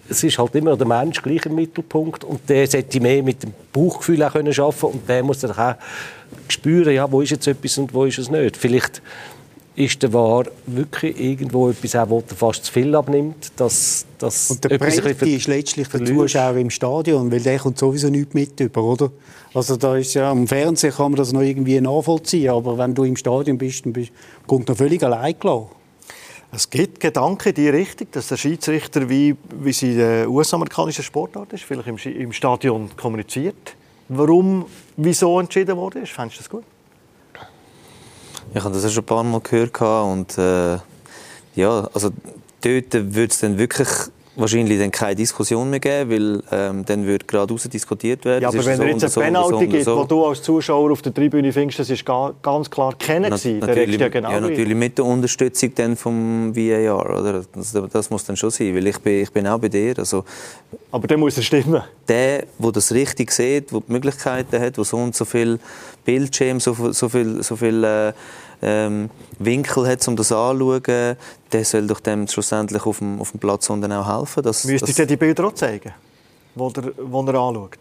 [0.09, 3.53] es ist halt immer der Mensch gleich im Mittelpunkt und der sollte mehr mit dem
[3.73, 5.75] Bauchgefühl auch können arbeiten und der muss dann auch
[6.49, 8.57] spüren, ja, wo ist jetzt etwas und wo ist es nicht.
[8.57, 9.03] Vielleicht
[9.77, 13.53] ist der Wahr wirklich irgendwo etwas, auch, wo er fast zu viel abnimmt.
[13.57, 18.09] Dass, dass und der Breite ist letztlich der Zuschauer im Stadion, weil der kommt sowieso
[18.09, 19.11] nichts mit über, oder?
[19.53, 23.05] Also da ist ja, am Fernsehen kann man das noch irgendwie nachvollziehen, aber wenn du
[23.05, 24.13] im Stadion bist, dann bist,
[24.47, 25.76] kommt noch völlig allein gelassen.
[26.57, 31.05] Es gibt Gedanken in die Richtung, dass der Schiedsrichter, wie, wie sie in der US-amerikanischen
[31.05, 33.77] Sportart ist, vielleicht im, im Stadion kommuniziert.
[34.09, 34.65] Warum,
[34.97, 36.07] wieso entschieden wurde.
[36.07, 36.65] Fändest du das gut?
[38.55, 40.79] Ich habe das ja schon ein paar Mal gehört und äh,
[41.57, 42.11] ja, also
[42.63, 43.89] dort würde es dann wirklich
[44.37, 48.43] wahrscheinlich dann keine Diskussion mehr geben, weil ähm, dann würde gerade diskutiert werden.
[48.43, 49.97] Ja, aber wenn so es jetzt eine Penalty so gibt, so.
[49.97, 53.59] wo du als Zuschauer auf der Tribüne findest, das ist ganz klar kennen Na, gewesen,
[53.59, 57.45] natürlich, ja, genau ja, natürlich mit der Unterstützung dann vom VAR, oder?
[57.55, 59.99] Das, das, muss dann schon sein, weil ich bin, ich bin auch bei dir.
[59.99, 60.25] Also,
[60.93, 61.83] aber dann muss er stimmen.
[62.09, 65.59] Der, der das richtig sieht, der die Möglichkeiten hat, der so und so viel
[66.05, 68.13] Bildschirm, so, so viel, so viel äh,
[68.63, 71.17] ähm, Winkel hat, um das anzuschauen,
[71.53, 74.43] der soll doch dem schlussendlich auf dem, auf dem Platz und dann auch helfen.
[74.43, 75.93] Dass, Müsste ich dir die Bilder auch zeigen,
[76.55, 77.79] die er, wo er anschaut?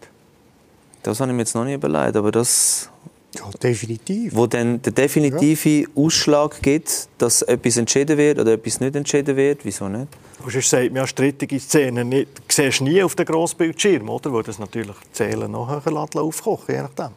[1.02, 2.90] Das habe ich mir jetzt noch nicht überlegt, aber das...
[3.36, 4.34] Ja, definitiv.
[4.34, 5.86] Wo dann der definitive ja.
[5.94, 10.08] Ausschlag gibt, dass etwas entschieden wird oder etwas nicht entschieden wird, wieso nicht?
[10.38, 14.32] Du hast gesagt, wir haben strittige Szenen nicht, siehst nie auf dem Grossbildschirm, oder?
[14.32, 17.10] Wo das natürlich Zählen noch höher aufkochen, je nachdem.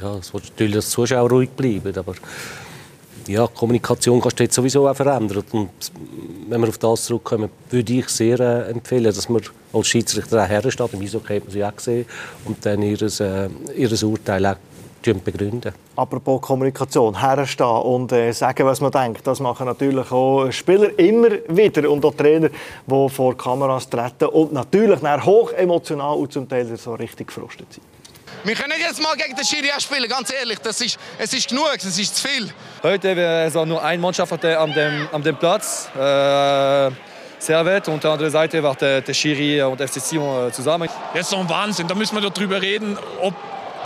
[0.00, 2.14] Ja, es wird natürlich dass Zuschauer ruhig bleiben, aber
[3.26, 5.42] ja, Kommunikation kannst du jetzt sowieso auch verändern.
[5.52, 5.70] Und
[6.48, 10.48] wenn wir auf das zurückkommen, würde ich sehr äh, empfehlen, dass man als Schiedsrichter auch
[10.48, 10.92] hersteht.
[10.92, 12.06] Im Eishockey hat man sie auch gesehen.
[12.44, 14.56] Und dann ihr, äh, ihr Urteil auch
[15.12, 15.74] begründen.
[15.96, 21.28] Apropos Kommunikation, herstehen und äh, sagen, was man denkt, das machen natürlich auch Spieler immer
[21.48, 22.48] wieder und auch Trainer,
[22.86, 27.93] die vor Kameras treten und natürlich hoch emotional und zum Teil so richtig gefrustet sind.
[28.44, 30.58] Wir können jetzt mal gegen den Schiri spielen, ganz ehrlich.
[30.58, 32.52] Das ist, es ist genug, es ist zu viel.
[32.82, 35.88] Heute ist auch nur eine Mannschaft an dem, an dem Platz.
[35.96, 36.90] Äh,
[37.38, 40.90] Servet und auf der anderen Seite war der, der Schiri und FC Sion äh, zusammen.
[41.14, 41.88] Das ist doch ein Wahnsinn.
[41.88, 43.34] Da müssen wir doch drüber reden, ob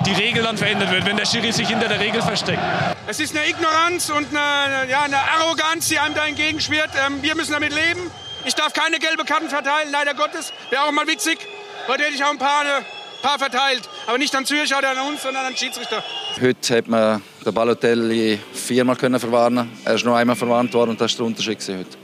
[0.04, 2.62] die Regel dann verändert wird, wenn der Schiri sich hinter der Regel versteckt.
[3.06, 6.90] Es ist eine Ignoranz und eine, ja, eine Arroganz, die einem da entgegenschwirrt.
[7.06, 8.10] Ähm, wir müssen damit leben.
[8.44, 10.52] Ich darf keine gelbe Karten verteilen, leider Gottes.
[10.70, 11.38] Wäre auch mal witzig.
[11.86, 12.84] Heute hätte ich auch ein paar, ein
[13.22, 13.88] paar verteilt.
[14.06, 16.02] Aber nicht an Zürcher oder an uns, sondern an Schiedsrichter.
[16.40, 19.70] Heute hat man den Balotelli viermal können verwarnen.
[19.84, 21.96] Er ist nur einmal verwarnt worden und das war der Unterschied heute.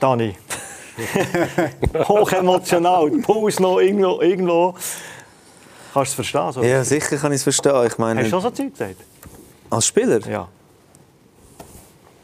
[0.00, 0.36] Dani.
[2.08, 3.10] Hochemotional.
[3.22, 4.20] Puls noch irgendwo.
[4.20, 4.74] irgendwo
[5.94, 6.52] Kannst du es verstehen?
[6.52, 6.62] So?
[6.62, 7.86] Ja, sicher kann ich es verstehen.
[7.86, 8.96] Ich meine, Hast du schon so Zeug gesagt?
[9.70, 10.20] Als Spieler?
[10.28, 10.48] Ja.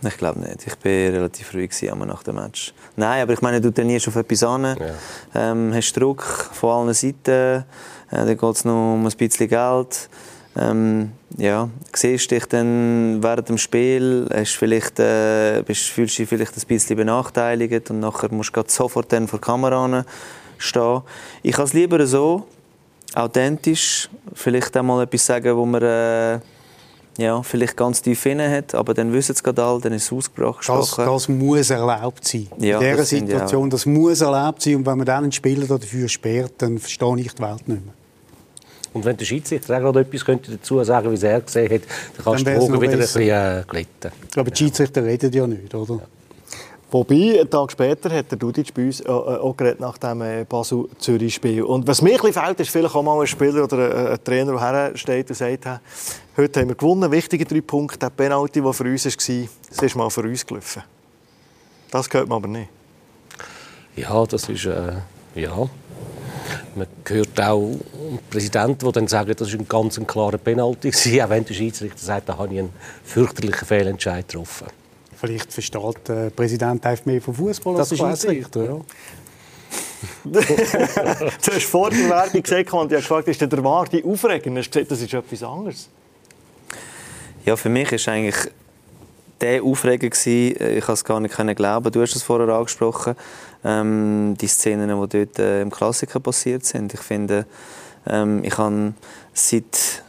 [0.06, 0.66] Ich glaube nicht.
[0.66, 2.74] Ich war relativ ruhig nach dem Match.
[2.96, 4.76] Nein, aber ich meine, du trainierst auf etwas an, ja.
[5.34, 7.64] ähm, hast Druck von allen Seiten, äh,
[8.10, 10.08] dann geht es noch um ein bisschen Geld.
[10.56, 16.56] Ähm, ja, siehst dich dann während dem Spiel, hast vielleicht, äh, bist, fühlst dich vielleicht
[16.56, 20.04] ein bisschen benachteiligt und nachher musst du sofort dann vor der Kamera
[20.58, 21.02] stehen.
[21.42, 22.46] Ich habe es lieber so,
[23.14, 26.40] authentisch, vielleicht einmal etwas sagen, wo man äh,
[27.16, 30.12] ja, vielleicht ganz tief inne hat, aber dann wissen es gerade alle, dann ist es
[30.12, 30.68] ausgebracht.
[30.68, 32.48] Das, das muss erlaubt sein.
[32.58, 36.08] Ja, In dieser Situation, das muss erlaubt sein und wenn man dann einen Spieler dafür
[36.08, 37.94] sperrt, dann verstehe ich die Welt nicht mehr.
[38.92, 41.82] Und wenn der Schiedsrichter auch gerade etwas könnte dazu sagen, wie es er gesehen hat,
[42.16, 44.12] dann kannst dann du die Wogen wieder ein bisschen äh, glätten.
[44.36, 45.94] Aber die Schiedsrichter reden ja nicht, oder?
[45.94, 46.00] Ja.
[46.94, 50.22] Wobei, einen Tag später hat der Dudic bei uns äh, äh, auch geredet nach dem
[50.22, 51.64] äh, Basel-Zürich-Spiel.
[51.64, 54.60] Und was mir ein fehlt, ist vielleicht auch mal ein Spieler oder ein Trainer, der
[54.60, 55.66] hersteht und sagt,
[56.36, 59.96] heute haben wir gewonnen, wichtige drei Punkte, der Penalty, der für uns war, es ist
[59.96, 60.84] mal für uns gelaufen.
[61.90, 62.68] Das gehört man aber nicht.
[63.96, 64.64] Ja, das ist...
[64.64, 64.92] Äh,
[65.34, 65.68] ja.
[66.76, 67.74] Man hört auch
[68.30, 72.28] Präsidenten, die dann sagen, das ist ein ganz klarer Penalty, auch wenn der Schiedsrichter sagt,
[72.28, 72.72] da habe ich einen
[73.02, 74.83] fürchterlichen Fehlentscheid getroffen.
[75.26, 78.64] Vielleicht versteht der Präsident einfach mehr vom Fußball als der Schiedsrichter.
[78.64, 78.80] Ja.
[80.24, 84.56] du hast vor der Werbung gesagt und ich habe gefragt, ist der Warte aufregend?
[84.56, 85.88] Du hast gesagt, das ist etwas anderes.
[87.44, 88.36] Ja, für mich war eigentlich
[89.40, 91.92] der Aufreger ich konnte es gar nicht glauben.
[91.92, 93.14] Du hast es vorher angesprochen,
[93.64, 96.94] ähm, die Szenen, die dort äh, im Klassiker passiert sind.
[96.94, 97.46] Ich finde,
[98.06, 98.94] ähm, ich habe
[99.32, 100.03] seit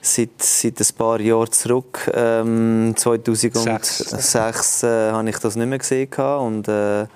[0.00, 2.10] seit, seit ein paar Jahren zurück.
[2.14, 6.12] Ähm, 2006 äh, habe ich das nicht mehr gesehen.
[6.12, 7.06] Und äh,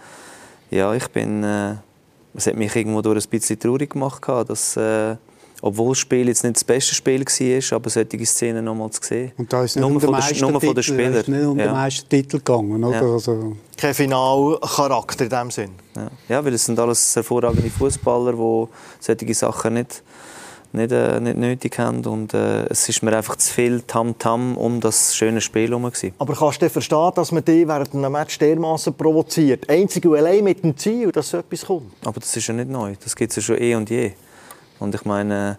[0.70, 1.42] ja, ich bin...
[1.44, 1.76] Äh,
[2.34, 4.76] es hat mich irgendwo durch ein bisschen traurig gemacht, dass...
[4.76, 5.16] Äh,
[5.64, 9.00] obwohl das Spiel jetzt nicht das beste Spiel war, aber solche Szenen noch mal zu
[9.00, 9.30] sehen.
[9.38, 11.14] Und da ist nicht nur um den Meistertitel, von den Spielern.
[11.14, 11.66] Ist nicht um ja.
[11.66, 13.00] den Meistertitel gegangen, oder?
[13.00, 13.12] Ja.
[13.12, 13.56] Also.
[13.76, 15.70] Kein Finalcharakter in dem Sinn.
[15.94, 16.10] Ja.
[16.28, 18.66] ja, weil es sind alles hervorragende Fußballer, die
[18.98, 20.02] solche Sachen nicht
[20.72, 22.04] nicht, äh, nicht nötig haben.
[22.04, 25.90] Und äh, es ist mir einfach zu viel Tam-Tam um das schöne Spiel herum.
[26.18, 29.68] Aber kannst du verstehen, dass man dich während einem Match dermaßen provoziert?
[29.68, 31.92] Einzig und allein mit dem Ziel, dass so etwas kommt?
[32.04, 32.94] Aber das ist ja nicht neu.
[33.02, 34.12] Das gibt es ja schon eh und je.
[34.78, 35.58] Und ich meine,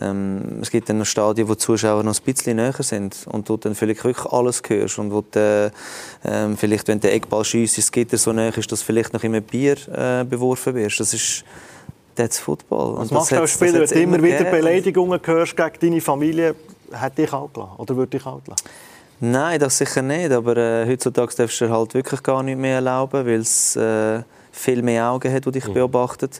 [0.00, 3.48] ähm, es gibt dann noch Stadien, wo die Zuschauer noch ein bisschen näher sind und
[3.48, 5.72] du dann vielleicht wirklich alles hörst und wo du,
[6.24, 9.40] ähm, vielleicht, wenn der Eckball schießt, es Gitter so näher ist, dass vielleicht noch immer
[9.40, 11.00] Bier äh, beworfen wirst.
[11.00, 11.44] Das ist
[12.20, 12.98] that's Football.
[12.98, 14.56] Was machst du als Spieler, wenn du immer wieder gegeben.
[14.58, 16.54] Beleidigungen hörst gegen deine Familie?
[16.92, 17.74] Hätte dich auch gelassen?
[17.78, 18.64] Oder würde dich auch lassen?
[19.20, 20.30] Nein, das sicher nicht.
[20.30, 24.22] Aber äh, heutzutage darfst du dir halt wirklich gar nicht mehr erlauben, weil es äh,
[24.52, 25.74] viel mehr Augen hat, die dich mhm.
[25.74, 26.30] beobachten.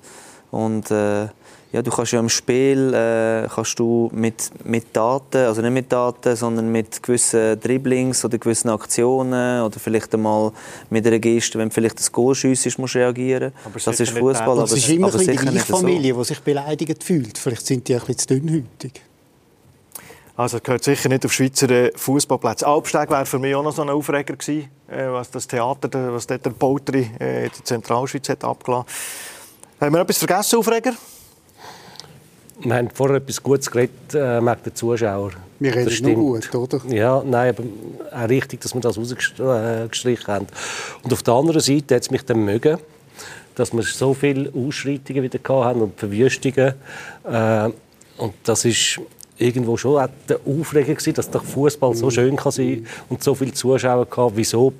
[0.50, 1.28] Und äh,
[1.72, 5.92] ja, du kannst ja im Spiel äh, kannst du mit, mit Daten, also nicht mit
[5.92, 10.50] Daten, sondern mit gewissen Dribblings oder gewissen Aktionen oder vielleicht einmal
[10.90, 13.52] mit einer Geste, wenn vielleicht ein Goal ist, musst du reagieren.
[13.64, 14.48] Aber das ist Fußball.
[14.48, 16.20] Aber es ist immer aber die gleiche Familie, so.
[16.20, 17.38] die sich beleidigt fühlt.
[17.38, 19.02] Vielleicht sind die ein bisschen zu dünnhütig.
[20.36, 22.66] Also das gehört sicher nicht auf Schweizer äh, Fußballplätze.
[22.66, 26.26] Albsteg wäre für mich auch noch so ein Aufreger gewesen, äh, was das Theater, was
[26.26, 28.86] dort der Poultry äh, in der Zentralschweiz hat abgelassen.
[29.80, 30.94] Haben wir etwas vergessen, Aufreger?
[32.62, 35.32] Wir haben vorher etwas Gutes geredet äh, mit den Zuschauern.
[35.58, 36.80] Wir reden nur gut, oder?
[36.88, 40.46] Ja, nein, aber auch richtig, dass wir das rausgestrichen haben.
[41.02, 42.78] Und auf der anderen Seite hat es mich dann mögen,
[43.54, 46.74] dass wir so viele Ausschreitungen wieder hatten und Verwüstungen.
[47.24, 47.70] Äh,
[48.18, 49.00] und das ist
[49.38, 53.34] irgendwo schon auch der Aufreger gewesen, dass der Fußball so schön kann sein und so
[53.34, 54.32] viele Zuschauer hatte.
[54.34, 54.72] Wieso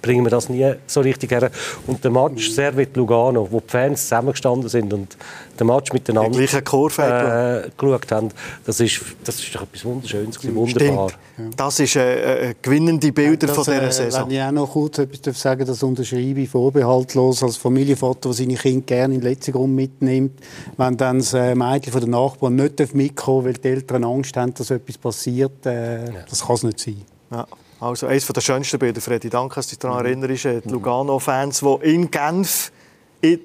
[0.00, 1.50] bringen wir das nie so richtig her.
[1.86, 5.16] Und der Match Servet Lugano, wo die Fans zusammengestanden sind und
[5.58, 8.28] den Match miteinander Die gleiche Kurve äh, geschaut haben,
[8.64, 11.10] das ist, das ist doch etwas Wunderschönes, gewesen, wunderbar.
[11.10, 11.60] Stimmt.
[11.60, 14.28] Das ist äh, äh, gewinnende Bilder Das, von dieser äh, Saison.
[14.28, 18.32] Wenn ich auch noch kurz etwas darf sagen das unterschreibe ich vorbehaltlos als Familienvater, der
[18.32, 20.40] seine Kinder gerne in den letzten Grund mitnimmt.
[20.76, 24.54] Wenn dann das äh, Mädchen von den Nachbarn nicht mitkommen weil die Eltern Angst haben,
[24.54, 27.02] dass etwas passiert, äh, das kann es nicht sein.
[27.30, 27.46] Ja.
[27.80, 29.30] Also eines der schönsten Bilder, Freddy.
[29.30, 30.44] Danke, dass du dich daran erinnerst.
[30.46, 32.72] äh, Die Lugano-Fans, die in Genf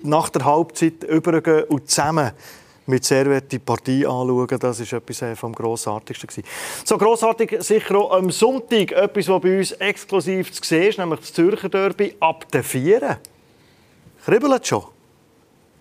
[0.04, 2.32] nach der Halbzeit übergehen und zusammen
[2.86, 6.44] mit Servet die Partie anschauen, das ist etwas äh, vom Grossartigsten.
[6.84, 11.22] So grossartig sicher auch am Sonntag etwas, was bei uns exklusiv zu sehen ist, nämlich
[11.22, 13.18] das Zürcher Derby ab der Vieren.
[14.26, 14.84] Kribbelt schon.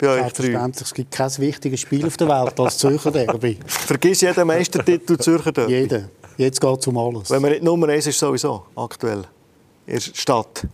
[0.00, 3.58] Selbstverständlich, es gibt kein wichtiges Spiel auf der Welt als Zürcher Derby.
[3.66, 5.72] Vergiss jeden Meistertitel Zürcher Derby.
[5.72, 6.08] Jeder.
[6.36, 7.30] Jetzt geht es um alles.
[7.30, 9.24] Wenn man nicht Nummer 1 ist, sowieso aktuell
[9.86, 10.66] in der Stadt.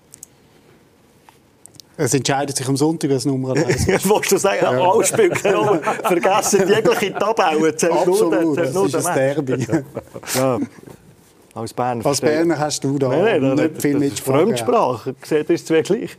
[1.96, 3.88] Es entscheidet sich am Sonntag, wer Nummer 1 ist.
[4.09, 4.70] Willst du sagen, ja.
[4.70, 9.46] alle Spiele genommen, vergessen jegliche Tabellen, Absolut, das nur ist der ein Match.
[9.46, 9.66] Derby.
[10.34, 10.59] Ja.
[11.54, 12.06] Als Berner.
[12.06, 12.20] Als.
[12.20, 14.38] Berner hast du da Nein, nein, das, nicht viel Mitsprache.
[14.38, 15.14] Fremdsprache.
[15.24, 16.16] Seht ihr es zwei gleich?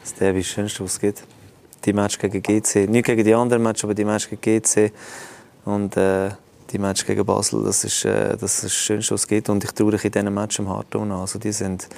[0.00, 1.22] Das Derby ist das Schönste, was es gibt.
[1.84, 2.88] Die Match gegen GC.
[2.88, 4.92] Nicht gegen die anderen Matches, aber die Match gegen GC.
[5.64, 6.30] Und äh,
[6.70, 9.48] die Match gegen Basel, das ist, äh, das ist das Schönste, was es gibt.
[9.48, 11.20] Und ich traue in diesen Match im Hartton an.
[11.20, 11.88] Also die sind...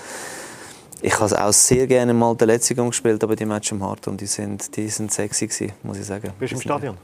[1.00, 4.16] Ich habe auch sehr gerne mal die letzte Gang gespielt, aber die Match im Hartton,
[4.16, 6.32] die sind, die sind sexy gewesen, muss ich sagen.
[6.40, 6.98] Bist du im Stadion?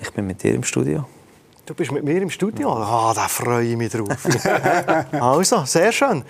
[0.00, 1.04] Ich bin mit dir im Studio.
[1.70, 2.72] Du bist mit mir im Studio.
[2.72, 4.08] Ah, da freue ich mich drauf.
[5.12, 6.24] also, sehr schön.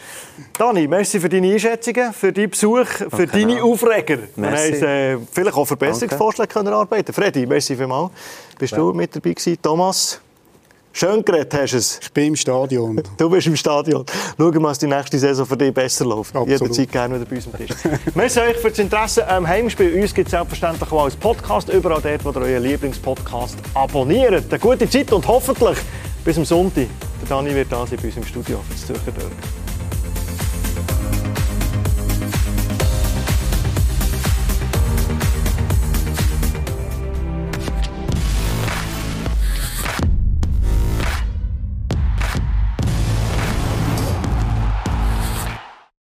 [0.58, 3.62] Dani, merci für deine Einschätzungen, für deinen Besuch, für Okay, deine ja.
[3.62, 4.18] Aufreger.
[4.36, 4.72] Merci.
[4.82, 7.14] Wir haben äh, vielleicht auch Verbesserungsvorschläge können arbeiten.
[7.14, 8.10] Freddy, merci vielmals.
[8.58, 9.56] Bist du mit dabei gewesen?
[9.62, 10.20] Thomas?
[10.92, 12.00] Schön geredet hast du es.
[12.02, 13.00] Ich bin im Stadion.
[13.16, 14.04] Du bist im Stadion.
[14.36, 16.34] Schauen wir, was die nächste Saison für dich besser läuft.
[16.34, 16.60] Absolut.
[16.60, 17.70] Jederzeit gerne wieder bei uns am Tisch.
[18.14, 20.00] Merci euch für das Interesse am Heimspiel.
[20.00, 24.44] Uns gibt es selbstverständlich auch als Podcast überall dort, wo ihr euren Lieblingspodcast abonniert.
[24.50, 25.78] Eine gute Zeit und hoffentlich
[26.24, 26.86] bis am Sonntag.
[27.20, 29.59] Der Dani wird da sein bei uns im Studio für das Zürcher Derby.